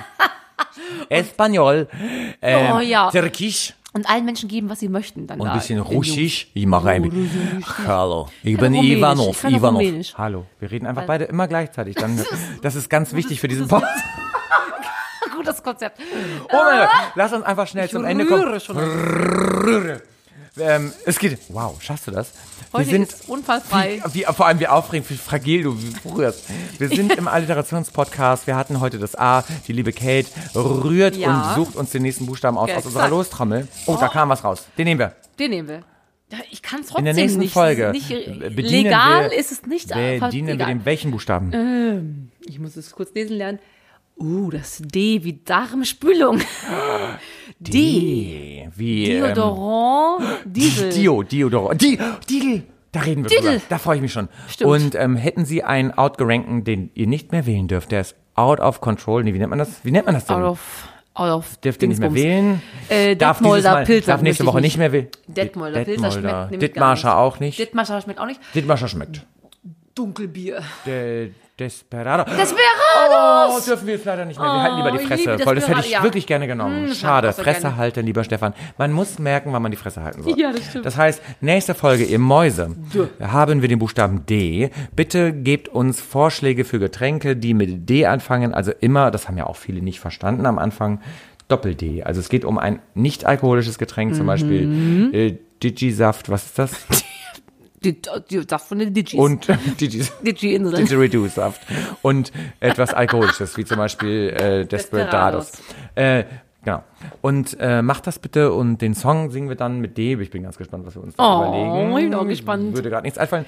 [1.09, 1.89] Espanol,
[2.41, 3.11] ähm, Oh, ja.
[3.11, 5.27] Türkisch Und allen Menschen geben, was sie möchten.
[5.27, 6.53] Dann und ein bisschen Russisch.
[6.55, 7.29] Ich mache ein
[7.65, 8.93] Ach, Hallo, ich bin Rumänisch.
[8.93, 9.45] Ich Ivanov.
[9.45, 9.81] auch Ivanov.
[9.81, 10.15] Rumänisch.
[10.17, 11.97] Hallo, wir reden einfach beide immer gleichzeitig.
[11.97, 12.17] Dann,
[12.63, 14.05] das ist ganz wichtig für diesen Podcast.
[15.37, 15.99] Gutes Konzept.
[16.53, 18.61] Oh mein Gott, lass uns einfach schnell zum Ende kommen.
[18.61, 18.77] Schon.
[20.57, 21.39] Ähm, es geht.
[21.49, 22.33] Wow, schaffst du das?
[22.73, 24.01] Heute wir sind ist unfallfrei.
[24.13, 25.77] Wie, vor allem wie aufregend, wie fragil du
[26.15, 26.45] rührst.
[26.79, 28.47] Wir sind im Alliterationspodcast.
[28.47, 29.43] Wir hatten heute das A.
[29.67, 31.49] Die liebe Kate rührt Ja.
[31.51, 33.09] und sucht uns den nächsten Buchstaben aus, Ja, aus unserer.
[33.09, 33.67] Lostrommel.
[33.87, 34.65] Oh, da kam was raus.
[34.79, 35.15] Den nehmen wir.
[35.41, 35.81] Den nehmen wir.
[36.51, 37.53] Ich kann es trotzdem In der nächsten nicht.
[37.53, 39.89] Folge Nicht, bedienen legal wir- ist es nicht.
[39.89, 42.31] Bedienen wir den welchen Buchstaben?
[42.45, 43.59] Ich muss es kurz lesen lernen.
[44.17, 46.41] Uh, das D wie Darmspülung.
[47.59, 47.71] D.
[47.71, 48.69] D.
[48.77, 49.11] Wie.
[49.11, 50.25] Ähm, Deodorant.
[50.45, 50.91] Diesel.
[50.91, 51.81] Dio, Diodorant.
[51.81, 51.99] Di,
[52.29, 52.63] Didel.
[52.93, 53.53] Da reden wir Didel.
[53.55, 53.63] drüber.
[53.69, 54.29] Da freue ich mich schon.
[54.49, 54.71] Stimmt.
[54.71, 58.61] Und ähm, hätten Sie einen outgerankten, den ihr nicht mehr wählen dürft, der ist out
[58.61, 59.25] of control.
[59.25, 59.85] Nee, wie nennt man das?
[59.85, 60.37] Wie nennt man das denn?
[60.37, 62.63] Out of, out of Dürft ihr nicht mehr wählen?
[62.89, 65.09] Äh, darf Detmolder Pilzer darf nächste Woche nicht mehr wählen.
[65.27, 67.59] Detmolder Pilzer schmeckt nämlich Dittmarscher auch nicht.
[67.59, 68.41] Dittmarscher schmeckt auch nicht.
[68.55, 69.27] Dittmarscher schmeckt.
[69.97, 70.63] Dunkelbier.
[70.87, 72.25] De, Desperado.
[72.25, 73.63] Desperados!
[73.63, 74.49] Oh, dürfen wir jetzt leider nicht mehr.
[74.49, 75.39] Wir halten lieber die ich Fresse.
[75.39, 76.03] Voll, das hätte ich ja.
[76.03, 76.89] wirklich gerne genommen.
[76.89, 77.33] Hm, Schade.
[77.33, 77.77] Fresse gerne.
[77.77, 78.55] halten, lieber Stefan.
[78.77, 80.37] Man muss merken, wann man die Fresse halten soll.
[80.37, 80.85] Ja, das stimmt.
[80.85, 82.75] Das heißt, nächste Folge, ihr Mäuse,
[83.21, 84.71] haben wir den Buchstaben D.
[84.97, 88.53] Bitte gebt uns Vorschläge für Getränke, die mit D anfangen.
[88.53, 91.01] Also immer, das haben ja auch viele nicht verstanden am Anfang,
[91.47, 92.03] Doppel-D.
[92.03, 94.27] Also es geht um ein nicht alkoholisches Getränk, zum Mhm.
[94.27, 96.73] Beispiel äh, Digi-Saft, was ist das?
[97.85, 99.19] Die, die, das von den Digis.
[99.19, 99.47] Und
[99.81, 100.77] Digi Digi-Inseln.
[100.87, 101.61] Didgeridoo-Saft
[102.03, 105.53] und etwas Alkoholisches, wie zum Beispiel äh, Desperados.
[105.95, 106.25] Äh,
[106.65, 106.83] genau.
[107.21, 110.15] Und äh, macht das bitte und den Song singen wir dann mit D.
[110.15, 111.99] Ich bin ganz gespannt, was wir uns da Oh, überlegen.
[111.99, 112.75] ich bin auch gespannt.
[112.75, 113.45] Würde gerade nichts einfallen.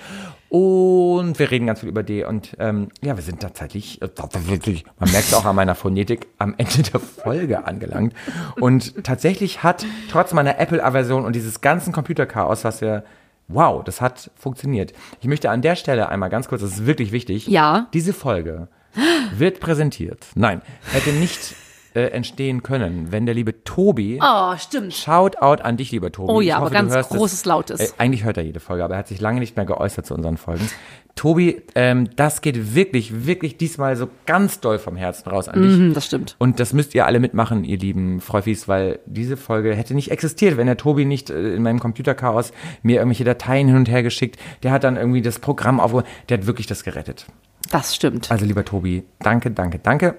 [0.51, 2.25] Und wir reden ganz viel über D.
[2.25, 4.09] Und ähm, ja, wir sind tatsächlich, äh,
[4.47, 8.13] wirklich, man merkt es auch an meiner Phonetik, am Ende der Folge angelangt.
[8.61, 13.05] Und tatsächlich hat trotz meiner Apple-Aversion und dieses ganzen Computerchaos, was wir
[13.49, 14.93] Wow, das hat funktioniert.
[15.21, 17.47] Ich möchte an der Stelle einmal ganz kurz, das ist wirklich wichtig.
[17.47, 17.89] Ja.
[17.93, 18.69] Diese Folge
[19.37, 20.27] wird präsentiert.
[20.35, 21.55] Nein, hätte nicht
[21.97, 24.93] äh, entstehen können, wenn der liebe Tobi Oh, stimmt.
[24.93, 26.31] Shoutout an dich, lieber Tobi.
[26.31, 27.45] Oh ja, aber hoffe, ganz du hörst großes, es.
[27.47, 27.81] lautes.
[27.81, 30.15] Äh, eigentlich hört er jede Folge, aber er hat sich lange nicht mehr geäußert zu
[30.15, 30.69] unseren Folgen.
[31.15, 35.73] Tobi, ähm, das geht wirklich, wirklich diesmal so ganz doll vom Herzen raus an dich.
[35.73, 36.37] Mhm, das stimmt.
[36.39, 40.59] Und das müsst ihr alle mitmachen, ihr lieben Freufis, weil diese Folge hätte nicht existiert,
[40.59, 44.39] wenn der Tobi nicht äh, in meinem Computerchaos mir irgendwelche Dateien hin und her geschickt.
[44.63, 47.25] Der hat dann irgendwie das Programm auf, der hat wirklich das gerettet.
[47.71, 48.31] Das stimmt.
[48.31, 50.17] Also lieber Tobi, danke, danke, danke.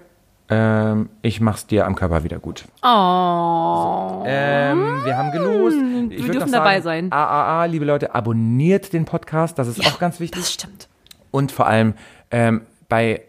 [0.50, 2.64] Ähm, ich mach's dir am Körper wieder gut.
[2.82, 4.24] Oh.
[4.26, 5.76] Ähm, wir haben gelost.
[6.10, 7.12] Ich würd dürfen dabei sagen, sein.
[7.12, 10.42] AAA, liebe Leute, abonniert den Podcast, das ist auch ganz wichtig.
[10.42, 10.88] Das stimmt.
[11.32, 11.96] Und vor allem
[12.32, 13.24] ähm, bei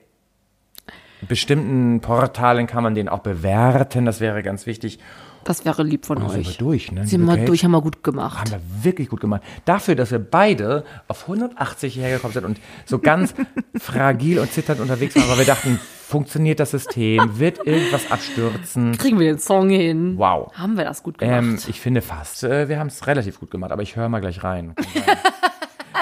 [1.27, 5.01] bestimmten Portalen kann man den auch bewerten, das wäre ganz wichtig.
[5.45, 6.59] Das wäre lieb von Sind wir euch.
[6.59, 7.07] durch, ne?
[7.07, 7.47] Sind wir Kate?
[7.47, 8.39] durch, haben wir gut gemacht.
[8.39, 9.43] Haben wir wirklich gut gemacht.
[9.65, 13.35] Dafür, dass wir beide auf 180 hergekommen sind und so ganz
[13.79, 17.39] fragil und zitternd unterwegs waren, weil wir dachten, funktioniert das System?
[17.39, 18.97] Wird irgendwas abstürzen?
[18.97, 20.15] Kriegen wir den Song hin?
[20.17, 20.51] Wow.
[20.57, 21.37] Haben wir das gut gemacht?
[21.39, 24.21] Ähm, ich finde fast, äh, wir haben es relativ gut gemacht, aber ich höre mal
[24.21, 24.75] gleich rein.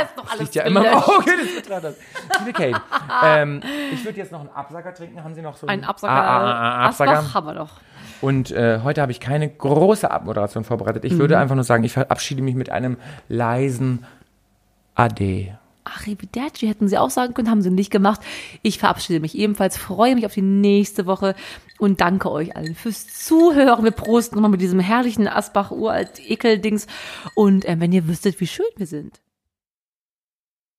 [0.02, 0.94] ist doch alles ja immer im.
[0.98, 1.96] Auge des Betrachters.
[2.38, 2.80] Liebe Kate,
[3.24, 3.60] ähm,
[3.92, 5.24] ich würde jetzt noch einen Absager trinken.
[5.24, 6.12] Haben Sie noch so Ein einen Absager.
[6.12, 7.18] Ah, ah, ah, Absager?
[7.18, 7.70] Asbach haben wir doch.
[8.20, 11.04] Und äh, heute habe ich keine große Abmoderation vorbereitet.
[11.04, 11.18] Ich Mhm.
[11.18, 12.96] würde einfach nur sagen, ich verabschiede mich mit einem
[13.28, 14.04] leisen
[14.94, 15.58] Ade.
[15.86, 18.20] Arrivederci hätten sie auch sagen können, haben sie nicht gemacht.
[18.62, 21.34] Ich verabschiede mich ebenfalls, freue mich auf die nächste Woche
[21.78, 23.84] und danke euch allen fürs Zuhören.
[23.84, 26.86] Wir prosten nochmal mit diesem herrlichen Asbach-Uralt-Ekel-Dings.
[27.34, 29.20] Und äh, wenn ihr wüsstet, wie schön wir sind.